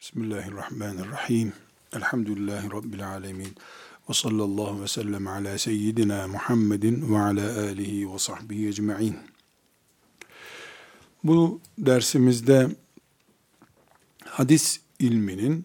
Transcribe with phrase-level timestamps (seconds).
[0.00, 1.52] Bismillahirrahmanirrahim.
[1.96, 3.54] Elhamdülillahi Rabbil alemin.
[4.08, 9.16] Ve sallallahu ve sellem ala seyyidina Muhammedin ve ala alihi ve sahbihi ecma'in.
[11.24, 12.68] Bu dersimizde
[14.24, 15.64] hadis ilminin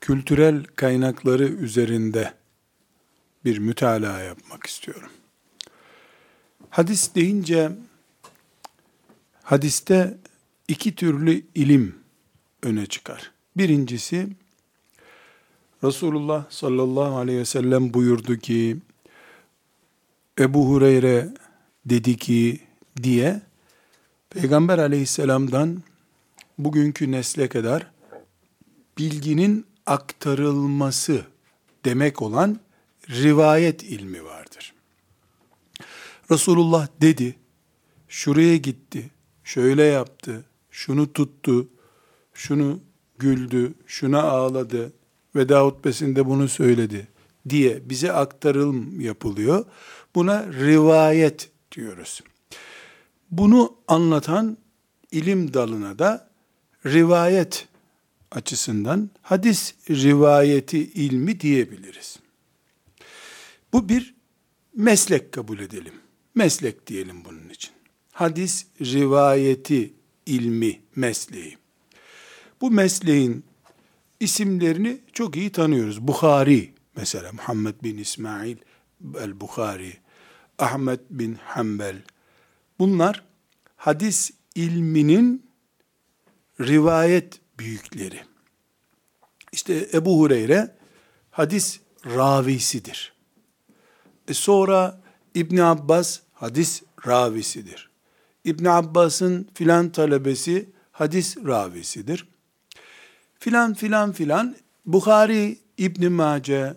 [0.00, 2.34] kültürel kaynakları üzerinde
[3.44, 5.10] bir mütalaa yapmak istiyorum.
[6.70, 7.72] Hadis deyince
[9.42, 10.18] hadiste
[10.68, 12.05] iki türlü ilim
[12.62, 13.32] öne çıkar.
[13.56, 14.28] Birincisi
[15.84, 18.76] Resulullah sallallahu aleyhi ve sellem buyurdu ki
[20.38, 21.28] Ebu Hureyre
[21.86, 22.60] dedi ki
[23.02, 23.42] diye
[24.30, 25.82] Peygamber aleyhisselamdan
[26.58, 27.90] bugünkü nesle kadar
[28.98, 31.24] bilginin aktarılması
[31.84, 32.60] demek olan
[33.10, 34.74] rivayet ilmi vardır.
[36.30, 37.36] Resulullah dedi,
[38.08, 39.10] şuraya gitti,
[39.44, 41.68] şöyle yaptı, şunu tuttu,
[42.36, 42.80] şunu
[43.18, 44.92] güldü, şuna ağladı,
[45.36, 47.08] veda hutbesinde bunu söyledi
[47.48, 49.64] diye bize aktarılım yapılıyor.
[50.14, 52.20] Buna rivayet diyoruz.
[53.30, 54.58] Bunu anlatan
[55.10, 56.30] ilim dalına da
[56.86, 57.68] rivayet
[58.30, 62.18] açısından hadis rivayeti ilmi diyebiliriz.
[63.72, 64.14] Bu bir
[64.74, 65.94] meslek kabul edelim.
[66.34, 67.70] Meslek diyelim bunun için.
[68.12, 69.94] Hadis rivayeti
[70.26, 71.58] ilmi mesleği.
[72.60, 73.44] Bu mesleğin
[74.20, 76.00] isimlerini çok iyi tanıyoruz.
[76.00, 78.56] Bukhari mesela Muhammed bin İsmail
[79.18, 79.96] el-Bukhari,
[80.58, 82.02] Ahmet bin Hanbel.
[82.78, 83.24] Bunlar
[83.76, 85.46] hadis ilminin
[86.60, 88.20] rivayet büyükleri.
[89.52, 90.76] İşte Ebu Hureyre
[91.30, 93.12] hadis ravisidir.
[94.28, 95.00] E sonra
[95.34, 97.90] İbn Abbas hadis ravisidir.
[98.44, 102.28] İbn Abbas'ın filan talebesi hadis ravisidir
[103.46, 106.74] filan filan filan Bukhari, İbn Mace,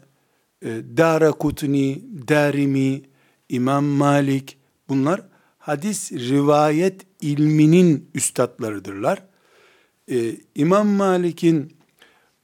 [0.62, 0.68] e,
[0.98, 3.02] Dara Kutni, Darimi,
[3.50, 4.58] İmam Malik
[4.90, 5.22] bunlar
[5.58, 9.24] hadis rivayet ilminin üstadlarıdırlar.
[10.12, 11.74] Ee, İmam Malik'in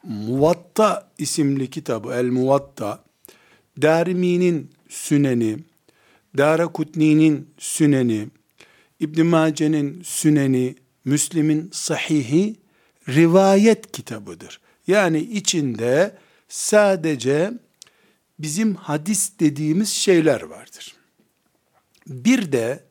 [0.04, 3.04] Muvatta isimli kitabı El Muvatta,
[3.82, 5.58] Darimi'nin Süneni,
[6.38, 8.28] Dara Kutni'nin Süneni,
[9.00, 10.76] İbn Mace'nin Süneni,
[11.06, 12.65] Müslim'in Sahihi
[13.08, 14.62] rivayet kitabıdır.
[14.88, 16.18] Yani içinde
[16.48, 17.54] sadece
[18.40, 20.96] bizim hadis dediğimiz şeyler vardır.
[22.08, 22.84] Bir de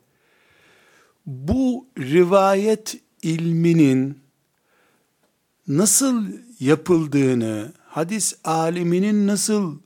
[1.26, 4.18] bu rivayet ilminin
[5.68, 6.24] nasıl
[6.60, 9.78] yapıldığını, hadis aliminin nasıl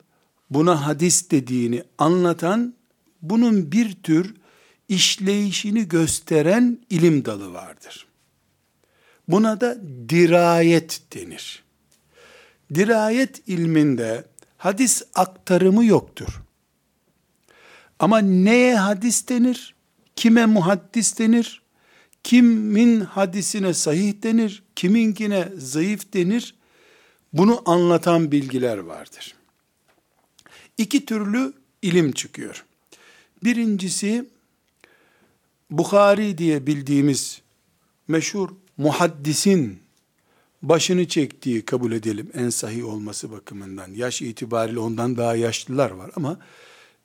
[0.51, 2.75] buna hadis dediğini anlatan,
[3.23, 4.35] bunun bir tür
[4.89, 8.08] işleyişini gösteren ilim dalı vardır.
[9.29, 9.79] Buna da
[10.09, 11.63] dirayet denir.
[12.75, 14.25] Dirayet ilminde
[14.57, 16.43] hadis aktarımı yoktur.
[17.99, 19.75] Ama neye hadis denir?
[20.17, 21.63] Kime muhaddis denir?
[22.25, 24.63] Kimin hadisine sahih denir?
[24.77, 26.55] Kiminkine zayıf denir?
[27.33, 29.35] Bunu anlatan bilgiler vardır.
[30.79, 31.53] İki türlü
[31.83, 32.65] ilim çıkıyor.
[33.45, 34.25] Birincisi
[35.71, 37.43] Bukhari diye bildiğimiz
[38.09, 39.79] meşhur muhaddisin
[40.63, 43.95] başını çektiği kabul edelim en sahih olması bakımından.
[43.95, 46.39] Yaş itibariyle ondan daha yaşlılar var ama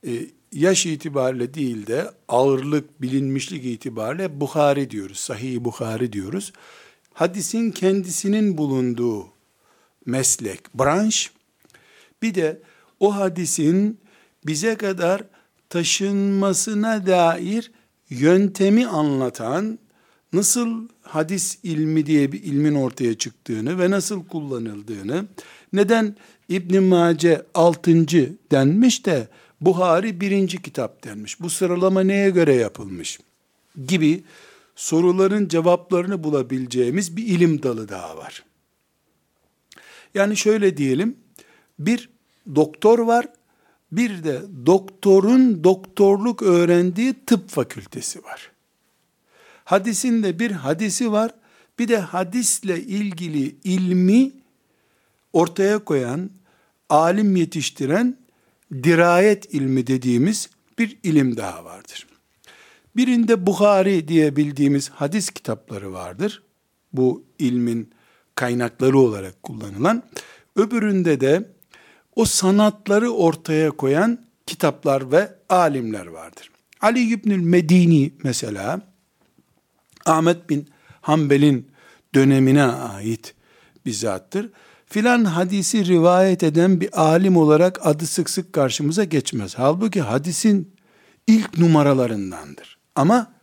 [0.07, 0.11] e,
[0.51, 5.17] yaş itibariyle değil de ağırlık, bilinmişlik itibariyle Bukhari diyoruz.
[5.17, 6.53] Sahih Bukhari diyoruz.
[7.13, 9.27] Hadisin kendisinin bulunduğu
[10.05, 11.31] meslek, branş
[12.21, 12.61] bir de
[12.99, 13.99] o hadisin
[14.45, 15.23] bize kadar
[15.69, 17.71] taşınmasına dair
[18.09, 19.79] yöntemi anlatan
[20.33, 25.25] nasıl hadis ilmi diye bir ilmin ortaya çıktığını ve nasıl kullanıldığını,
[25.73, 26.15] neden
[26.49, 27.91] İbn Mace 6.
[28.51, 29.27] denmiş de
[29.61, 31.41] Buhari birinci kitap denmiş.
[31.41, 33.19] Bu sıralama neye göre yapılmış?
[33.87, 34.23] Gibi
[34.75, 38.43] soruların cevaplarını bulabileceğimiz bir ilim dalı daha var.
[40.13, 41.17] Yani şöyle diyelim,
[41.79, 42.09] bir
[42.55, 43.27] doktor var,
[43.91, 48.52] bir de doktorun doktorluk öğrendiği tıp fakültesi var.
[49.63, 51.31] Hadisin de bir hadisi var.
[51.79, 54.31] Bir de hadisle ilgili ilmi
[55.33, 56.29] ortaya koyan,
[56.89, 58.17] alim yetiştiren
[58.83, 60.49] dirayet ilmi dediğimiz
[60.79, 62.07] bir ilim daha vardır.
[62.95, 66.43] Birinde Bukhari diye bildiğimiz hadis kitapları vardır.
[66.93, 67.89] Bu ilmin
[68.35, 70.03] kaynakları olarak kullanılan.
[70.55, 71.49] Öbüründe de
[72.15, 76.51] o sanatları ortaya koyan kitaplar ve alimler vardır.
[76.81, 78.92] Ali İbnül Medini mesela
[80.05, 80.69] Ahmet bin
[81.01, 81.71] Hanbel'in
[82.15, 83.33] dönemine ait
[83.85, 84.49] bir zattır.
[84.85, 89.53] Filan hadisi rivayet eden bir alim olarak adı sık sık karşımıza geçmez.
[89.57, 90.75] Halbuki hadisin
[91.27, 92.77] ilk numaralarındandır.
[92.95, 93.33] Ama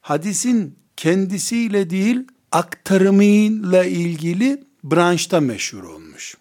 [0.00, 6.36] hadisin kendisiyle değil aktarımıyla ilgili branşta meşhur olmuş.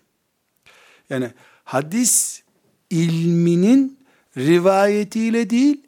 [1.09, 1.31] Yani
[1.63, 2.41] hadis
[2.89, 3.99] ilminin
[4.37, 5.83] rivayetiyle değil,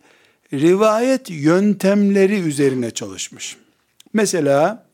[0.53, 3.57] rivayet yöntemleri üzerine çalışmış.
[4.13, 4.85] Mesela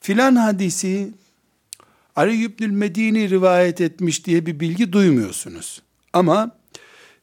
[0.00, 1.10] filan hadisi
[2.16, 5.82] Ali İbnül Medini rivayet etmiş diye bir bilgi duymuyorsunuz.
[6.12, 6.50] Ama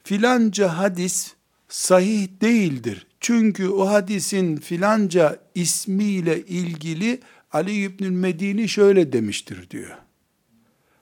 [0.04, 1.34] filanca hadis
[1.69, 3.08] sahih değildir.
[3.19, 7.19] Çünkü o hadisin filanca ismiyle ilgili
[7.52, 9.98] Ali İbnül Medini şöyle demiştir diyor.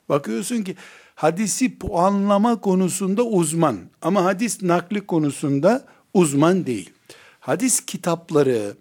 [0.10, 0.76] Bakıyorsun ki
[1.16, 5.86] hadisi puanlama konusunda uzman ama hadis nakli konusunda
[6.16, 6.90] uzman değil.
[7.40, 8.74] Hadis kitapları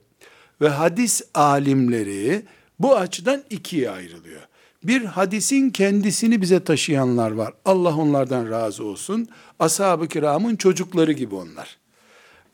[0.61, 2.43] ve hadis alimleri
[2.79, 4.41] bu açıdan ikiye ayrılıyor.
[4.85, 7.53] Bir hadisin kendisini bize taşıyanlar var.
[7.65, 9.29] Allah onlardan razı olsun.
[9.59, 11.77] Ashab-ı kiramın çocukları gibi onlar.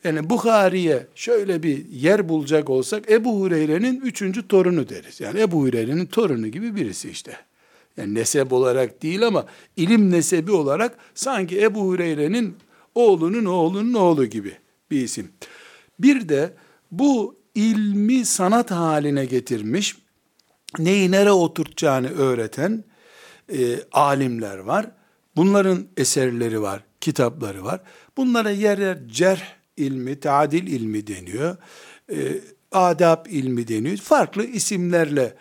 [0.03, 5.19] Yani Bukhari'ye şöyle bir yer bulacak olsak Ebu Hureyre'nin üçüncü torunu deriz.
[5.19, 7.37] Yani Ebu Hureyre'nin torunu gibi birisi işte.
[7.97, 9.45] Yani nesep olarak değil ama
[9.77, 12.55] ilim nesebi olarak sanki Ebu Hureyre'nin
[12.95, 14.57] oğlunun oğlunun oğlu gibi
[14.91, 15.31] bir isim.
[15.99, 16.53] Bir de
[16.91, 19.97] bu ilmi sanat haline getirmiş,
[20.79, 22.83] neyi nereye oturtacağını öğreten
[23.53, 24.91] e, alimler var.
[25.35, 27.81] Bunların eserleri var, kitapları var.
[28.17, 29.41] Bunlara yer yer cerh
[29.77, 31.57] ilmi, tadil ilmi deniyor.
[32.11, 32.41] E,
[32.71, 33.97] adab ilmi deniyor.
[33.97, 35.35] Farklı isimlerle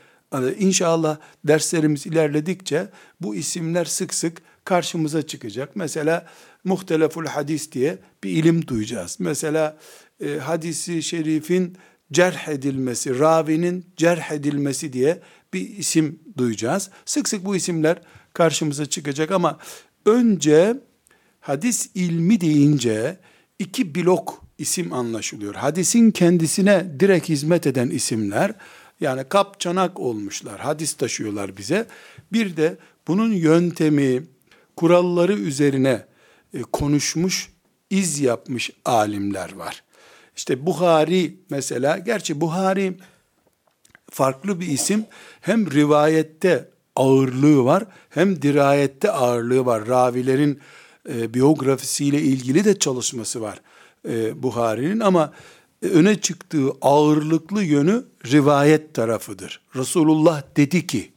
[0.59, 2.89] inşallah derslerimiz ilerledikçe
[3.21, 5.77] bu isimler sık sık karşımıza çıkacak.
[5.77, 6.27] Mesela
[6.65, 9.17] muhteleful hadis diye bir ilim duyacağız.
[9.21, 9.79] Mesela
[10.25, 11.77] e, hadisi şerifin
[12.13, 15.21] cerh edilmesi, ravinin cerh edilmesi diye
[15.55, 16.91] bir isim duyacağız.
[17.05, 18.03] Sık sık bu isimler
[18.35, 19.59] karşımıza çıkacak ama
[20.07, 20.77] önce
[21.41, 23.19] hadis ilmi deyince
[23.59, 25.55] iki blok isim anlaşılıyor.
[25.55, 28.55] Hadisin kendisine direkt hizmet eden isimler,
[29.01, 31.87] yani kap çanak olmuşlar, hadis taşıyorlar bize.
[32.33, 32.77] Bir de
[33.09, 34.23] bunun yöntemi,
[34.77, 36.10] kuralları üzerine
[36.55, 37.53] e, konuşmuş,
[37.91, 39.83] iz yapmış alimler var.
[40.37, 42.97] İşte Buhari mesela, gerçi Buhari
[44.11, 45.07] farklı bir isim,
[45.41, 49.87] hem rivayette ağırlığı var, hem dirayette ağırlığı var.
[49.87, 50.61] Ravilerin
[51.09, 53.61] e, biyografisiyle ilgili de çalışması var
[54.09, 55.33] e, Buhari'nin ama
[55.83, 59.61] e, öne çıktığı ağırlıklı yönü rivayet tarafıdır.
[59.77, 61.13] Resulullah dedi ki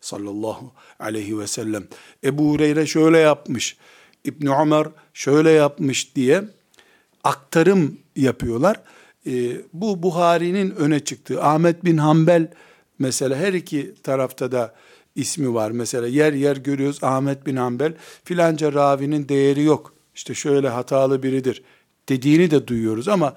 [0.00, 1.88] sallallahu aleyhi ve sellem
[2.24, 3.76] Ebu Hureyre şöyle yapmış,
[4.28, 6.44] İbn Ömer şöyle yapmış diye
[7.24, 8.80] aktarım yapıyorlar.
[9.26, 12.48] E, bu Buhari'nin öne çıktığı Ahmet bin Hanbel
[12.98, 14.74] mesela her iki tarafta da
[15.14, 15.70] ismi var.
[15.70, 17.94] Mesela yer yer görüyoruz Ahmet bin Hanbel
[18.24, 19.94] filanca ravinin değeri yok.
[20.14, 21.62] İşte şöyle hatalı biridir
[22.08, 23.34] dediğini de duyuyoruz ama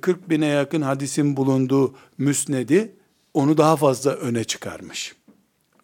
[0.00, 2.92] 40 e, bine yakın hadisin bulunduğu müsnedi
[3.34, 5.14] onu daha fazla öne çıkarmış.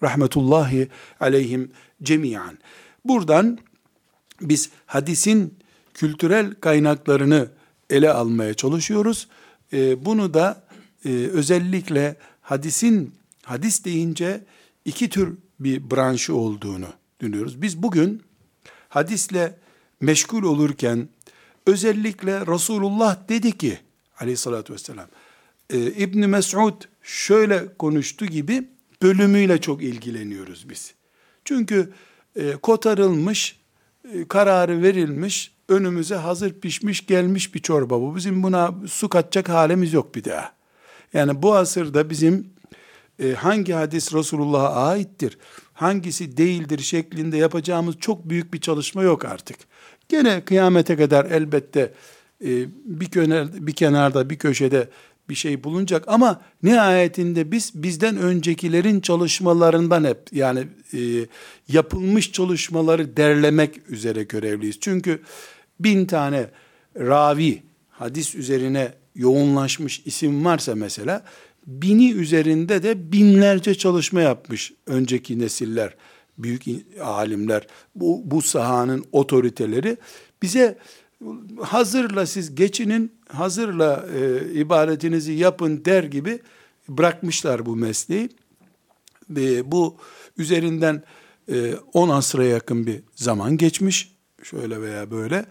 [0.02, 0.88] Rahmetullahi
[1.20, 1.70] aleyhim
[2.02, 2.58] cemiyan.
[3.04, 3.58] Buradan
[4.40, 5.58] biz hadisin
[5.94, 7.48] kültürel kaynaklarını
[7.90, 9.28] ele almaya çalışıyoruz.
[9.72, 10.64] E, bunu da
[11.04, 14.44] e, özellikle hadisin hadis deyince
[14.84, 16.88] iki tür bir branşı olduğunu
[17.20, 17.62] düşünüyoruz.
[17.62, 18.22] Biz bugün
[18.88, 19.58] hadisle
[20.00, 21.08] meşgul olurken
[21.66, 23.78] özellikle Resulullah dedi ki
[24.20, 25.08] aleyhissalatü vesselam
[25.70, 28.68] e, İbn Mes'ud şöyle konuştu gibi
[29.02, 30.94] bölümüyle çok ilgileniyoruz biz.
[31.44, 31.92] Çünkü
[32.36, 33.56] e, kotarılmış,
[34.28, 38.16] kararı verilmiş, önümüze hazır pişmiş gelmiş bir çorba bu.
[38.16, 40.52] Bizim buna su katacak halimiz yok bir daha.
[41.12, 42.46] Yani bu asırda bizim
[43.18, 45.38] e, hangi hadis Resulullah'a aittir,
[45.72, 49.56] hangisi değildir şeklinde yapacağımız çok büyük bir çalışma yok artık.
[50.08, 51.92] Gene kıyamete kadar elbette
[52.44, 52.48] e,
[52.84, 54.88] bir, kenar, bir kenarda, bir köşede
[55.28, 60.98] bir şey bulunacak ama nihayetinde biz bizden öncekilerin çalışmalarından hep yani e,
[61.68, 64.76] yapılmış çalışmaları derlemek üzere görevliyiz.
[64.80, 65.22] Çünkü
[65.80, 66.46] bin tane
[66.96, 71.24] ravi hadis üzerine yoğunlaşmış isim varsa mesela
[71.66, 75.94] bini üzerinde de binlerce çalışma yapmış önceki nesiller,
[76.38, 76.64] büyük
[77.02, 79.96] alimler, bu, bu sahanın otoriteleri
[80.42, 80.78] bize
[81.62, 86.38] hazırla siz geçinin, hazırla e, ibadetinizi yapın der gibi
[86.88, 88.28] bırakmışlar bu mesleği.
[89.36, 89.96] E, bu
[90.38, 91.02] üzerinden
[91.92, 95.46] 10 e, asra yakın bir zaman geçmiş, şöyle veya böyle.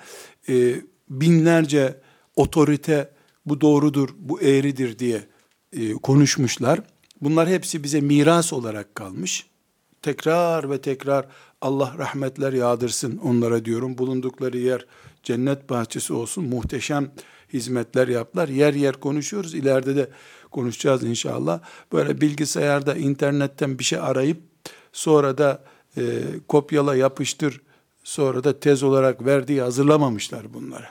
[0.49, 0.75] E,
[1.09, 2.01] binlerce
[2.35, 3.09] otorite
[3.45, 5.27] bu doğrudur, bu eğridir diye
[5.73, 6.79] e, konuşmuşlar.
[7.21, 9.47] Bunlar hepsi bize miras olarak kalmış.
[10.01, 11.27] tekrar ve tekrar
[11.61, 13.97] Allah rahmetler yağdırsın onlara diyorum.
[13.97, 14.85] Bulundukları yer
[15.23, 16.43] cennet bahçesi olsun.
[16.43, 17.11] Muhteşem
[17.53, 18.47] hizmetler yaptılar.
[18.47, 19.55] Yer yer konuşuyoruz.
[19.55, 20.09] İleride de
[20.51, 21.59] konuşacağız inşallah.
[21.93, 24.37] Böyle bilgisayarda, internetten bir şey arayıp
[24.93, 25.63] sonra da
[25.97, 26.01] e,
[26.47, 27.61] kopyala yapıştır
[28.03, 30.85] sonra da tez olarak verdiği hazırlamamışlar bunları.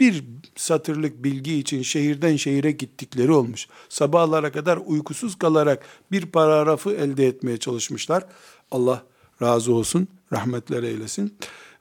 [0.00, 0.24] Bir
[0.56, 3.68] satırlık bilgi için şehirden şehire gittikleri olmuş.
[3.88, 8.24] Sabahlara kadar uykusuz kalarak bir paragrafı elde etmeye çalışmışlar.
[8.70, 9.02] Allah
[9.42, 11.34] razı olsun, rahmetler eylesin.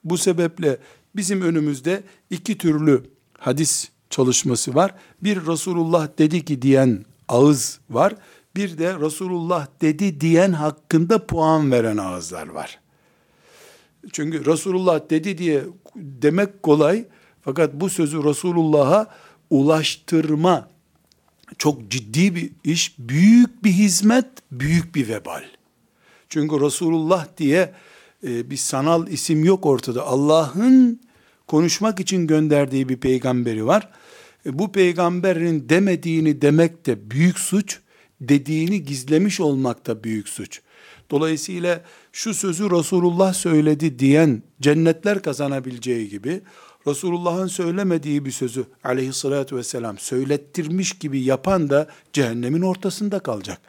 [0.04, 0.78] Bu sebeple
[1.20, 3.04] bizim önümüzde iki türlü
[3.38, 4.96] hadis çalışması var.
[5.24, 8.16] Bir Resulullah dedi ki diyen ağız var.
[8.56, 12.80] Bir de Resulullah dedi diyen hakkında puan veren ağızlar var.
[14.12, 15.64] Çünkü Resulullah dedi diye
[15.96, 17.06] demek kolay.
[17.42, 19.08] Fakat bu sözü Resulullah'a
[19.50, 20.70] ulaştırma
[21.58, 25.44] çok ciddi bir iş, büyük bir hizmet, büyük bir vebal.
[26.30, 27.74] Çünkü Resulullah diye
[28.24, 30.08] e, bir sanal isim yok ortada.
[30.08, 31.02] Allah'ın
[31.50, 33.90] konuşmak için gönderdiği bir peygamberi var.
[34.46, 37.80] E, bu peygamberin demediğini demek de büyük suç,
[38.22, 40.62] dediğini gizlemiş olmak da büyük suç.
[41.12, 46.42] Dolayısıyla şu sözü Resulullah söyledi diyen cennetler kazanabileceği gibi
[46.88, 53.62] Resulullah'ın söylemediği bir sözü aleyhissalatü vesselam söylettirmiş gibi yapan da cehennemin ortasında kalacak.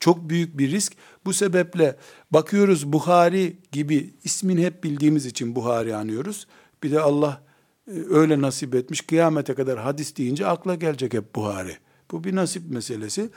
[0.00, 0.92] Çok büyük bir risk.
[1.24, 1.96] Bu sebeple
[2.30, 6.46] bakıyoruz Buhari gibi ismini hep bildiğimiz için Buhari anıyoruz.
[6.82, 7.42] Bir de Allah
[7.88, 9.00] e, öyle nasip etmiş.
[9.00, 11.76] Kıyamete kadar hadis deyince akla gelecek hep Buhari.
[12.10, 13.30] Bu bir nasip meselesi.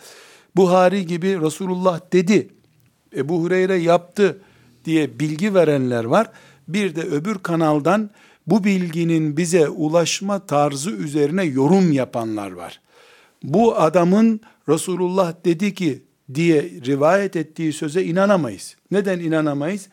[0.55, 2.49] Buhari gibi Resulullah dedi,
[3.15, 4.41] Ebu Hureyre yaptı
[4.85, 6.31] diye bilgi verenler var.
[6.67, 8.09] Bir de öbür kanaldan
[8.47, 12.81] bu bilginin bize ulaşma tarzı üzerine yorum yapanlar var.
[13.43, 16.03] Bu adamın Resulullah dedi ki
[16.33, 18.75] diye rivayet ettiği söze inanamayız.
[18.91, 19.89] Neden inanamayız?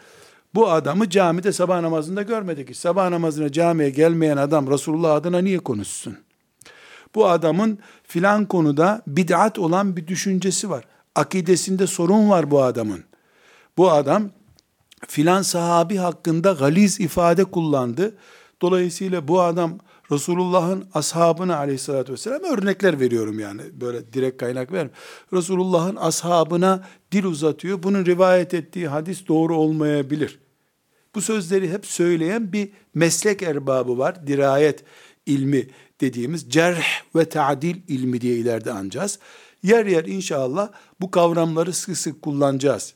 [0.56, 2.76] Bu adamı camide sabah namazında görmedik.
[2.76, 6.18] Sabah namazına camiye gelmeyen adam Resulullah adına niye konuşsun?
[7.14, 10.84] Bu adamın filan konuda bid'at olan bir düşüncesi var.
[11.14, 13.04] Akidesinde sorun var bu adamın.
[13.76, 14.30] Bu adam
[15.08, 18.16] filan sahabi hakkında galiz ifade kullandı.
[18.62, 19.78] Dolayısıyla bu adam
[20.12, 23.62] Resulullah'ın ashabına aleyhissalatü vesselam örnekler veriyorum yani.
[23.72, 24.88] Böyle direkt kaynak ver.
[25.32, 27.82] Resulullah'ın ashabına dil uzatıyor.
[27.82, 30.45] Bunun rivayet ettiği hadis doğru olmayabilir.
[31.16, 34.26] Bu sözleri hep söyleyen bir meslek erbabı var.
[34.26, 34.84] Dirayet
[35.26, 35.68] ilmi
[36.00, 39.18] dediğimiz cerh ve ta'dil ilmi diye ileride anacağız.
[39.62, 42.94] Yer yer inşallah bu kavramları sık sık kullanacağız.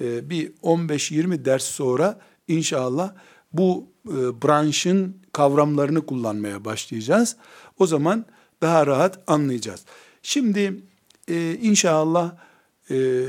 [0.00, 3.14] Ee, bir 15-20 ders sonra inşallah
[3.52, 7.36] bu e, branşın kavramlarını kullanmaya başlayacağız.
[7.78, 8.26] O zaman
[8.62, 9.84] daha rahat anlayacağız.
[10.22, 10.82] Şimdi
[11.28, 12.36] e, inşallah
[12.90, 13.24] e,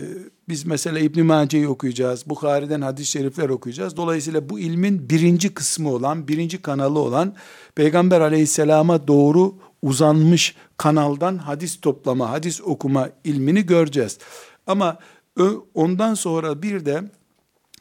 [0.49, 2.29] biz mesela İbn Mace'yi okuyacağız.
[2.29, 3.97] Bukhari'den hadis-i şerifler okuyacağız.
[3.97, 7.35] Dolayısıyla bu ilmin birinci kısmı olan, birinci kanalı olan
[7.75, 14.17] Peygamber aleyhisselama doğru uzanmış kanaldan hadis toplama, hadis okuma ilmini göreceğiz.
[14.67, 14.99] Ama
[15.73, 17.03] ondan sonra bir de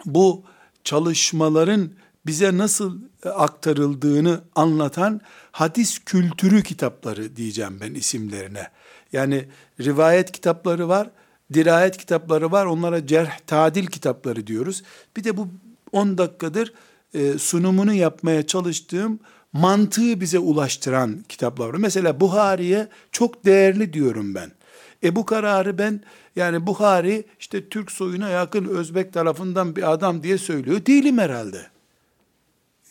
[0.04, 0.44] bu
[0.84, 1.90] çalışmaların
[2.26, 5.20] bize nasıl e, aktarıldığını anlatan
[5.52, 8.70] hadis kültürü kitapları diyeceğim ben isimlerine.
[9.12, 9.48] Yani
[9.80, 11.10] rivayet kitapları var,
[11.52, 12.66] dirayet kitapları var.
[12.66, 14.82] Onlara cerh, tadil kitapları diyoruz.
[15.16, 15.48] Bir de bu
[15.92, 16.72] 10 dakikadır
[17.14, 19.20] e, sunumunu yapmaya çalıştığım
[19.52, 21.78] mantığı bize ulaştıran kitaplar var.
[21.78, 24.52] Mesela Buhari'ye çok değerli diyorum ben.
[25.04, 26.00] E bu kararı ben
[26.36, 30.86] yani Buhari işte Türk soyuna yakın Özbek tarafından bir adam diye söylüyor.
[30.86, 31.66] Değilim herhalde.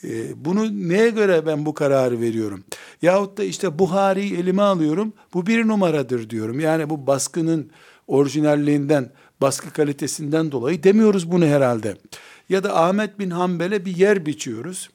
[0.04, 2.64] E, bunu neye göre ben bu kararı veriyorum?
[3.02, 5.14] Yahut da işte Buhari'yi elime alıyorum.
[5.34, 6.60] Bu bir numaradır diyorum.
[6.60, 7.72] Yani bu baskının
[8.08, 11.98] orijinalliğinden, baskı kalitesinden dolayı demiyoruz bunu herhalde.
[12.50, 14.90] Ya da Ahmet bin Hanbel'e bir yer biçiyoruz.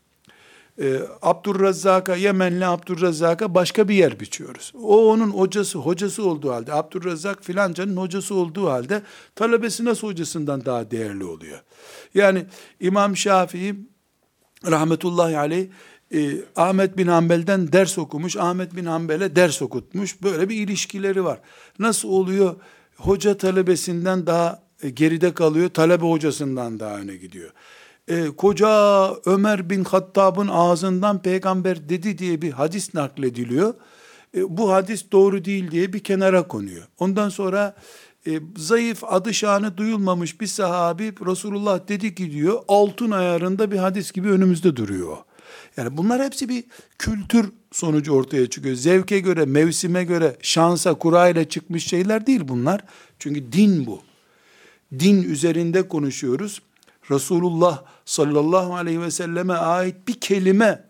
[0.81, 4.73] Ee, Abdurrazzak'a, Yemenli Abdurrazzak'a başka bir yer biçiyoruz.
[4.83, 9.03] O onun hocası, hocası olduğu halde, Abdurrazzak filancanın hocası olduğu halde
[9.35, 11.59] talebesi nasıl hocasından daha değerli oluyor?
[12.15, 12.45] Yani
[12.81, 13.75] İmam Şafii
[14.67, 15.67] rahmetullahi aleyh
[16.15, 20.23] e, Ahmet bin Hanbel'den ders okumuş, Ahmet bin Hanbel'e ders okutmuş.
[20.23, 21.41] Böyle bir ilişkileri var.
[21.79, 22.57] Nasıl oluyor?
[23.01, 27.51] Hoca talebesinden daha e, geride kalıyor, talebe hocasından daha öne gidiyor.
[28.09, 33.75] E, koca Ömer bin Hattab'ın ağzından peygamber dedi diye bir hadis naklediliyor.
[34.37, 36.87] E, bu hadis doğru değil diye bir kenara konuyor.
[36.99, 37.75] Ondan sonra
[38.27, 44.13] e, zayıf adı şanı duyulmamış bir sahabi Resulullah dedi ki diyor altın ayarında bir hadis
[44.13, 45.17] gibi önümüzde duruyor.
[45.77, 46.65] Yani bunlar hepsi bir
[46.99, 48.75] kültür sonucu ortaya çıkıyor.
[48.75, 52.85] Zevke göre, mevsime göre, şansa, kurayla çıkmış şeyler değil bunlar.
[53.19, 54.03] Çünkü din bu.
[54.99, 56.63] din üzerinde konuşuyoruz.
[57.11, 60.85] Resulullah sallallahu aleyhi ve selleme ait bir kelime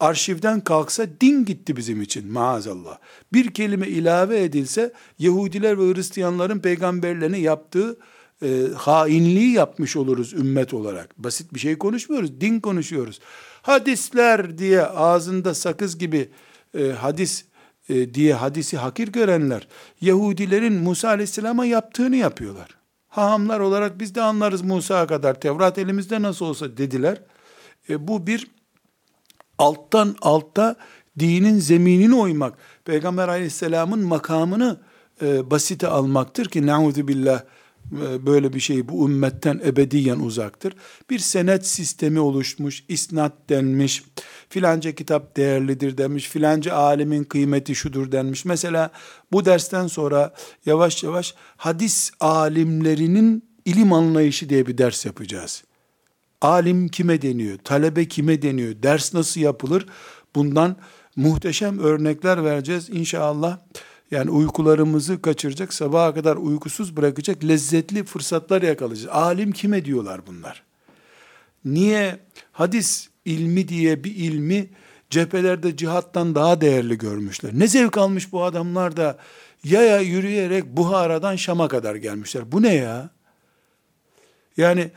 [0.00, 2.98] arşivden kalksa din gitti bizim için maazallah.
[3.32, 7.96] Bir kelime ilave edilse Yahudiler ve Hristiyanların peygamberlerine yaptığı
[8.42, 11.18] e, hainliği yapmış oluruz ümmet olarak.
[11.18, 13.20] Basit bir şey konuşmuyoruz, din konuşuyoruz.
[13.68, 16.28] Hadisler diye ağzında sakız gibi
[16.78, 17.44] e, hadis
[17.88, 19.68] e, diye hadisi hakir görenler
[20.00, 22.68] Yahudilerin Musa Aleyhisselam'a yaptığını yapıyorlar.
[23.08, 27.22] Hahamlar olarak biz de anlarız Musa kadar Tevrat elimizde nasıl olsa dediler.
[27.88, 28.50] E, bu bir
[29.58, 30.76] alttan alta
[31.18, 32.54] dinin zeminini oymak.
[32.84, 34.76] Peygamber aleyhisselamın makamını
[35.22, 37.42] e, basite almaktır ki ne'udhu billah
[38.26, 40.74] böyle bir şey bu ümmetten ebediyen uzaktır.
[41.10, 44.04] Bir senet sistemi oluşmuş, isnat denmiş,
[44.48, 48.44] filanca kitap değerlidir demiş, filanca alimin kıymeti şudur denmiş.
[48.44, 48.90] Mesela
[49.32, 50.34] bu dersten sonra
[50.66, 55.64] yavaş yavaş hadis alimlerinin ilim anlayışı diye bir ders yapacağız.
[56.40, 57.58] Alim kime deniyor?
[57.64, 58.82] Talebe kime deniyor?
[58.82, 59.86] Ders nasıl yapılır?
[60.34, 60.76] Bundan
[61.16, 63.58] muhteşem örnekler vereceğiz inşallah.
[64.10, 69.08] Yani uykularımızı kaçıracak, sabaha kadar uykusuz bırakacak lezzetli fırsatlar yakalayacağız.
[69.08, 70.62] Alim kime diyorlar bunlar?
[71.64, 72.18] Niye
[72.52, 74.70] hadis ilmi diye bir ilmi
[75.10, 77.50] cephelerde cihattan daha değerli görmüşler?
[77.54, 79.18] Ne zevk almış bu adamlar da
[79.64, 82.52] yaya yürüyerek Buhara'dan Şam'a kadar gelmişler.
[82.52, 83.10] Bu ne ya?
[84.56, 84.90] Yani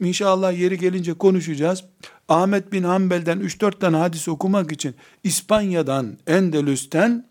[0.00, 1.84] İnşallah yeri gelince konuşacağız.
[2.28, 4.94] Ahmet bin Hanbel'den 3-4 tane hadis okumak için
[5.24, 7.28] İspanya'dan, Endülüs'ten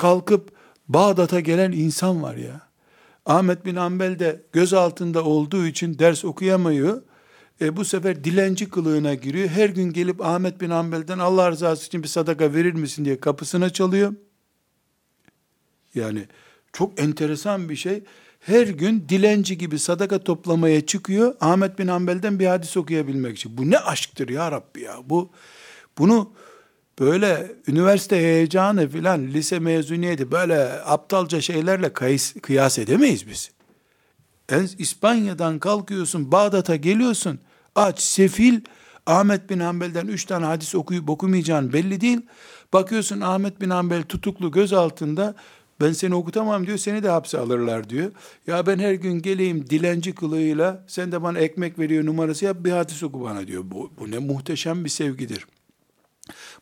[0.00, 0.52] kalkıp
[0.88, 2.60] Bağdat'a gelen insan var ya.
[3.26, 7.02] Ahmet bin Hanbel de göz altında olduğu için ders okuyamıyor.
[7.60, 9.48] E, bu sefer dilenci kılığına giriyor.
[9.48, 13.70] Her gün gelip Ahmet bin Hanbel'den Allah rızası için bir sadaka verir misin diye kapısına
[13.70, 14.14] çalıyor.
[15.94, 16.24] Yani
[16.72, 18.02] çok enteresan bir şey
[18.40, 21.34] her gün dilenci gibi sadaka toplamaya çıkıyor.
[21.40, 23.58] Ahmet bin Hanbel'den bir hadis okuyabilmek için.
[23.58, 24.96] Bu ne aşktır ya Rabbi ya.
[25.04, 25.30] Bu
[25.98, 26.32] bunu
[27.00, 33.50] böyle üniversite heyecanı filan lise mezuniyeti böyle aptalca şeylerle kıyas, kıyas edemeyiz biz.
[34.48, 37.38] En, İspanya'dan kalkıyorsun Bağdat'a geliyorsun
[37.74, 38.60] aç sefil
[39.06, 42.20] Ahmet bin Hanbel'den üç tane hadis okuyup okumayacağın belli değil.
[42.72, 45.34] Bakıyorsun Ahmet bin Hanbel tutuklu göz altında
[45.80, 48.12] ben seni okutamam diyor, seni de hapse alırlar diyor.
[48.46, 52.70] Ya ben her gün geleyim dilenci kılığıyla, sen de bana ekmek veriyor numarası yap, bir
[52.70, 53.62] hadis oku bana diyor.
[53.64, 55.46] Bu, bu ne muhteşem bir sevgidir.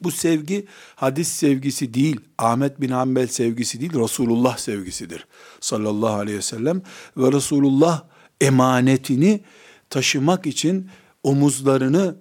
[0.00, 5.26] Bu sevgi hadis sevgisi değil, Ahmet bin Hanbel sevgisi değil, Resulullah sevgisidir.
[5.60, 6.82] Sallallahu aleyhi ve sellem
[7.16, 8.04] ve Resulullah
[8.40, 9.40] emanetini
[9.90, 10.90] taşımak için
[11.22, 12.16] omuzlarını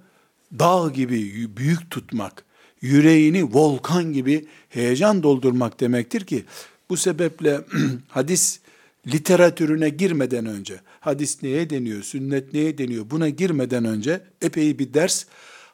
[0.60, 2.46] dağ gibi büyük tutmak,
[2.82, 6.46] yüreğini volkan gibi heyecan doldurmak demektir ki
[6.90, 7.62] bu sebeple
[8.08, 8.60] hadis
[9.08, 15.26] literatürüne girmeden önce, hadis neye deniyor, sünnet neye deniyor buna girmeden önce epey bir ders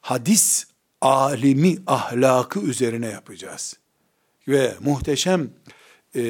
[0.02, 0.66] hadis
[1.04, 3.78] alimi ahlakı üzerine yapacağız.
[4.48, 5.50] Ve muhteşem
[6.16, 6.24] e,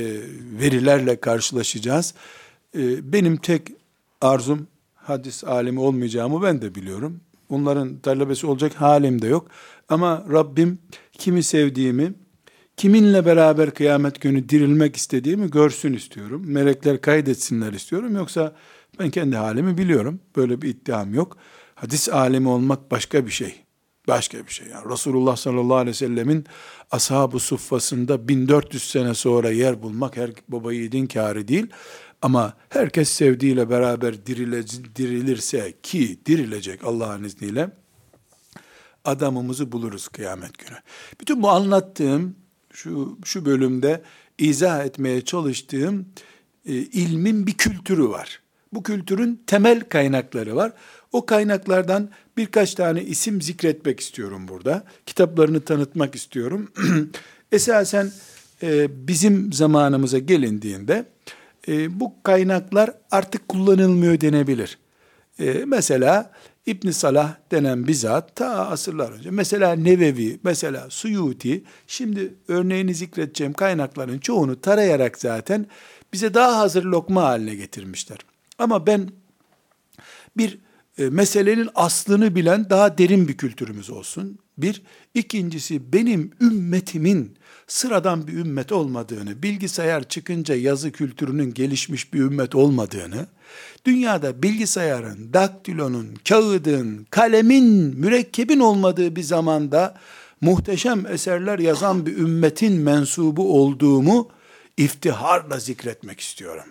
[0.60, 2.14] verilerle karşılaşacağız.
[2.78, 3.68] E, benim tek
[4.22, 7.20] arzum hadis alimi olmayacağımı ben de biliyorum.
[7.50, 9.48] Onların talebesi olacak halim de yok.
[9.90, 10.80] Ama Rabbim
[11.12, 12.14] kimi sevdiğimi,
[12.78, 16.44] kiminle beraber kıyamet günü dirilmek istediğimi görsün istiyorum.
[16.46, 18.16] Melekler kaydetsinler istiyorum.
[18.16, 18.56] Yoksa
[19.00, 20.20] ben kendi halimi biliyorum.
[20.36, 21.38] Böyle bir iddiam yok.
[21.76, 23.63] Hadis alemi olmak başka bir şey.
[24.08, 24.68] Başka bir şey.
[24.68, 26.46] Yani Resulullah sallallahu aleyhi ve sellemin
[26.92, 31.68] ashab-ı suffasında 1400 sene sonra yer bulmak her baba yiğidin kârı değil.
[32.22, 34.64] Ama herkes sevdiğiyle beraber dirile,
[34.96, 37.70] dirilirse ki dirilecek Allah'ın izniyle
[39.06, 40.78] adamımızı buluruz kıyamet günü.
[41.22, 42.36] Bütün bu anlattığım
[42.74, 44.02] şu, şu bölümde
[44.38, 46.06] izah etmeye çalıştığım
[46.66, 48.42] e, ilmin bir kültürü var.
[48.74, 50.74] Bu kültürün temel kaynakları var.
[51.12, 54.84] O kaynaklardan birkaç tane isim zikretmek istiyorum burada.
[55.06, 56.72] Kitaplarını tanıtmak istiyorum.
[57.52, 58.12] Esasen
[58.64, 61.06] e, bizim zamanımıza gelindiğinde
[61.68, 64.78] e, bu kaynaklar artık kullanılmıyor denebilir.
[65.40, 66.32] E, mesela
[66.66, 74.20] İbn Salah denen bizzat ta asırlar önce mesela Nevevi, mesela Suyuti şimdi örneğini zikredeceğim kaynakların
[74.20, 75.66] çoğunu tarayarak zaten
[76.14, 78.18] bize daha hazır lokma haline getirmişler.
[78.58, 79.10] Ama ben
[80.38, 80.60] bir
[80.98, 84.40] e, meselenin aslını bilen daha derin bir kültürümüz olsun.
[84.58, 84.82] Bir,
[85.14, 93.28] ikincisi benim ümmetimin sıradan bir ümmet olmadığını, bilgisayar çıkınca yazı kültürünün gelişmiş bir ümmet olmadığını,
[93.86, 99.98] dünyada bilgisayarın, daktilonun, kağıdın, kalemin, mürekkebin olmadığı bir zamanda
[100.42, 104.30] muhteşem eserler yazan bir ümmetin mensubu olduğumu
[104.78, 106.66] iftiharla zikretmek istiyorum.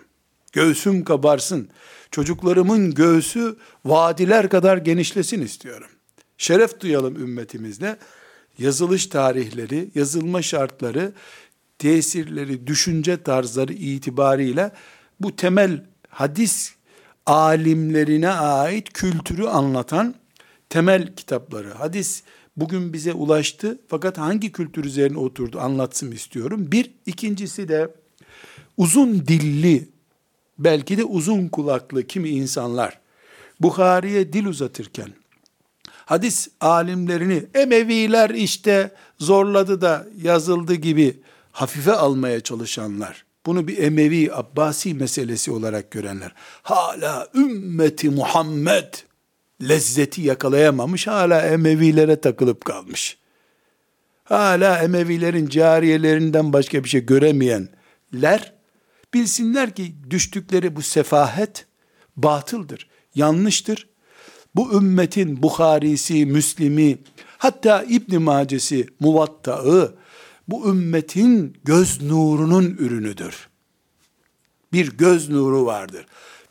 [0.53, 1.69] Göğsüm kabarsın.
[2.13, 5.87] Çocuklarımın göğsü vadiler kadar genişlesin istiyorum.
[6.37, 7.97] Şeref duyalım ümmetimizle.
[8.57, 11.13] Yazılış tarihleri, yazılma şartları,
[11.79, 14.71] tesirleri, düşünce tarzları itibariyle
[15.19, 16.73] bu temel hadis
[17.25, 20.15] alimlerine ait kültürü anlatan
[20.69, 21.73] temel kitapları.
[21.73, 22.23] Hadis
[22.57, 26.71] bugün bize ulaştı fakat hangi kültür üzerine oturdu anlatsın istiyorum.
[26.71, 27.95] Bir, ikincisi de
[28.77, 29.92] uzun dilli,
[30.57, 32.99] belki de uzun kulaklı kimi insanlar
[33.59, 35.09] Bukhari'ye dil uzatırken
[36.05, 41.19] hadis alimlerini Emeviler işte zorladı da yazıldı gibi
[41.51, 48.93] hafife almaya çalışanlar, bunu bir Emevi Abbasi meselesi olarak görenler, hala ümmeti Muhammed
[49.61, 53.17] lezzeti yakalayamamış, hala Emevilere takılıp kalmış.
[54.23, 58.53] Hala Emevilerin cariyelerinden başka bir şey göremeyenler,
[59.13, 61.65] bilsinler ki düştükleri bu sefahet
[62.17, 63.87] batıldır, yanlıştır.
[64.55, 66.97] Bu ümmetin Buharisi, Müslimi,
[67.37, 69.95] hatta İbn Macesi, Muvatta'ı,
[70.47, 73.49] bu ümmetin göz nurunun ürünüdür.
[74.73, 76.05] Bir göz nuru vardır.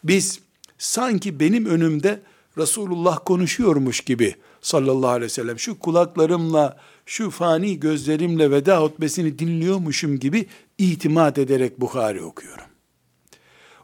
[0.05, 0.41] Biz
[0.79, 2.23] sanki benim önümde
[2.59, 6.77] Resulullah konuşuyormuş gibi sallallahu aleyhi ve sellem şu kulaklarımla
[7.13, 10.47] şu fani gözlerimle veda hutbesini dinliyormuşum gibi
[10.79, 12.65] itimat ederek Bukhari okuyorum.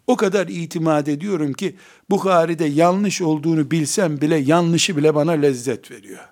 [0.06, 1.76] O kadar itimat ediyorum ki
[2.10, 6.28] Bukhari'de yanlış olduğunu bilsem bile yanlışı bile bana lezzet veriyor.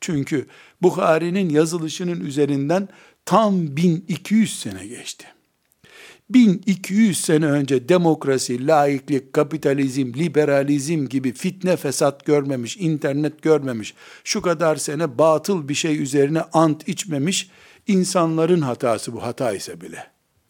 [0.00, 0.46] Çünkü
[0.82, 2.88] Bukhari'nin yazılışının üzerinden
[3.24, 5.26] tam 1200 sene geçti.
[6.30, 14.76] 1200 sene önce demokrasi, laiklik, kapitalizm, liberalizm gibi fitne fesat görmemiş, internet görmemiş, şu kadar
[14.76, 17.50] sene batıl bir şey üzerine ant içmemiş
[17.86, 20.06] insanların hatası bu hata ise bile.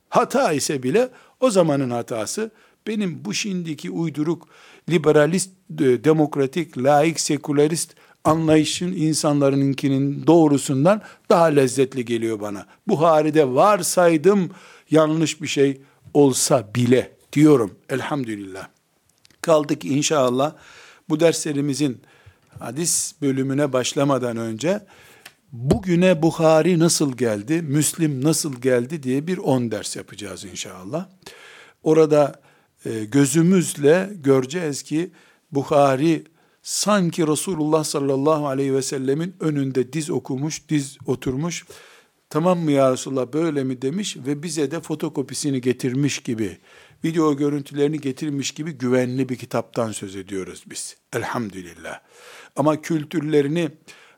[0.08, 1.08] Hata ise bile
[1.40, 2.50] o zamanın hatası
[2.86, 4.48] benim bu şimdiki uyduruk
[4.90, 12.66] liberalist, demokratik, laik, sekülerist anlayışın insanlarınkinin doğrusundan daha lezzetli geliyor bana.
[12.88, 14.50] Buhari'de varsaydım
[14.94, 15.80] yanlış bir şey
[16.14, 18.68] olsa bile diyorum elhamdülillah.
[19.42, 20.54] Kaldı ki inşallah
[21.08, 22.02] bu derslerimizin
[22.58, 24.86] hadis bölümüne başlamadan önce
[25.52, 31.08] bugüne Bukhari nasıl geldi, Müslim nasıl geldi diye bir on ders yapacağız inşallah.
[31.82, 32.40] Orada
[32.84, 35.10] e, gözümüzle göreceğiz ki
[35.52, 36.24] Bukhari
[36.62, 41.64] sanki Resulullah sallallahu aleyhi ve sellemin önünde diz okumuş, diz oturmuş,
[42.30, 46.58] tamam mı ya Resulullah böyle mi demiş ve bize de fotokopisini getirmiş gibi,
[47.04, 50.96] video görüntülerini getirmiş gibi güvenli bir kitaptan söz ediyoruz biz.
[51.12, 52.00] Elhamdülillah.
[52.56, 53.70] Ama kültürlerini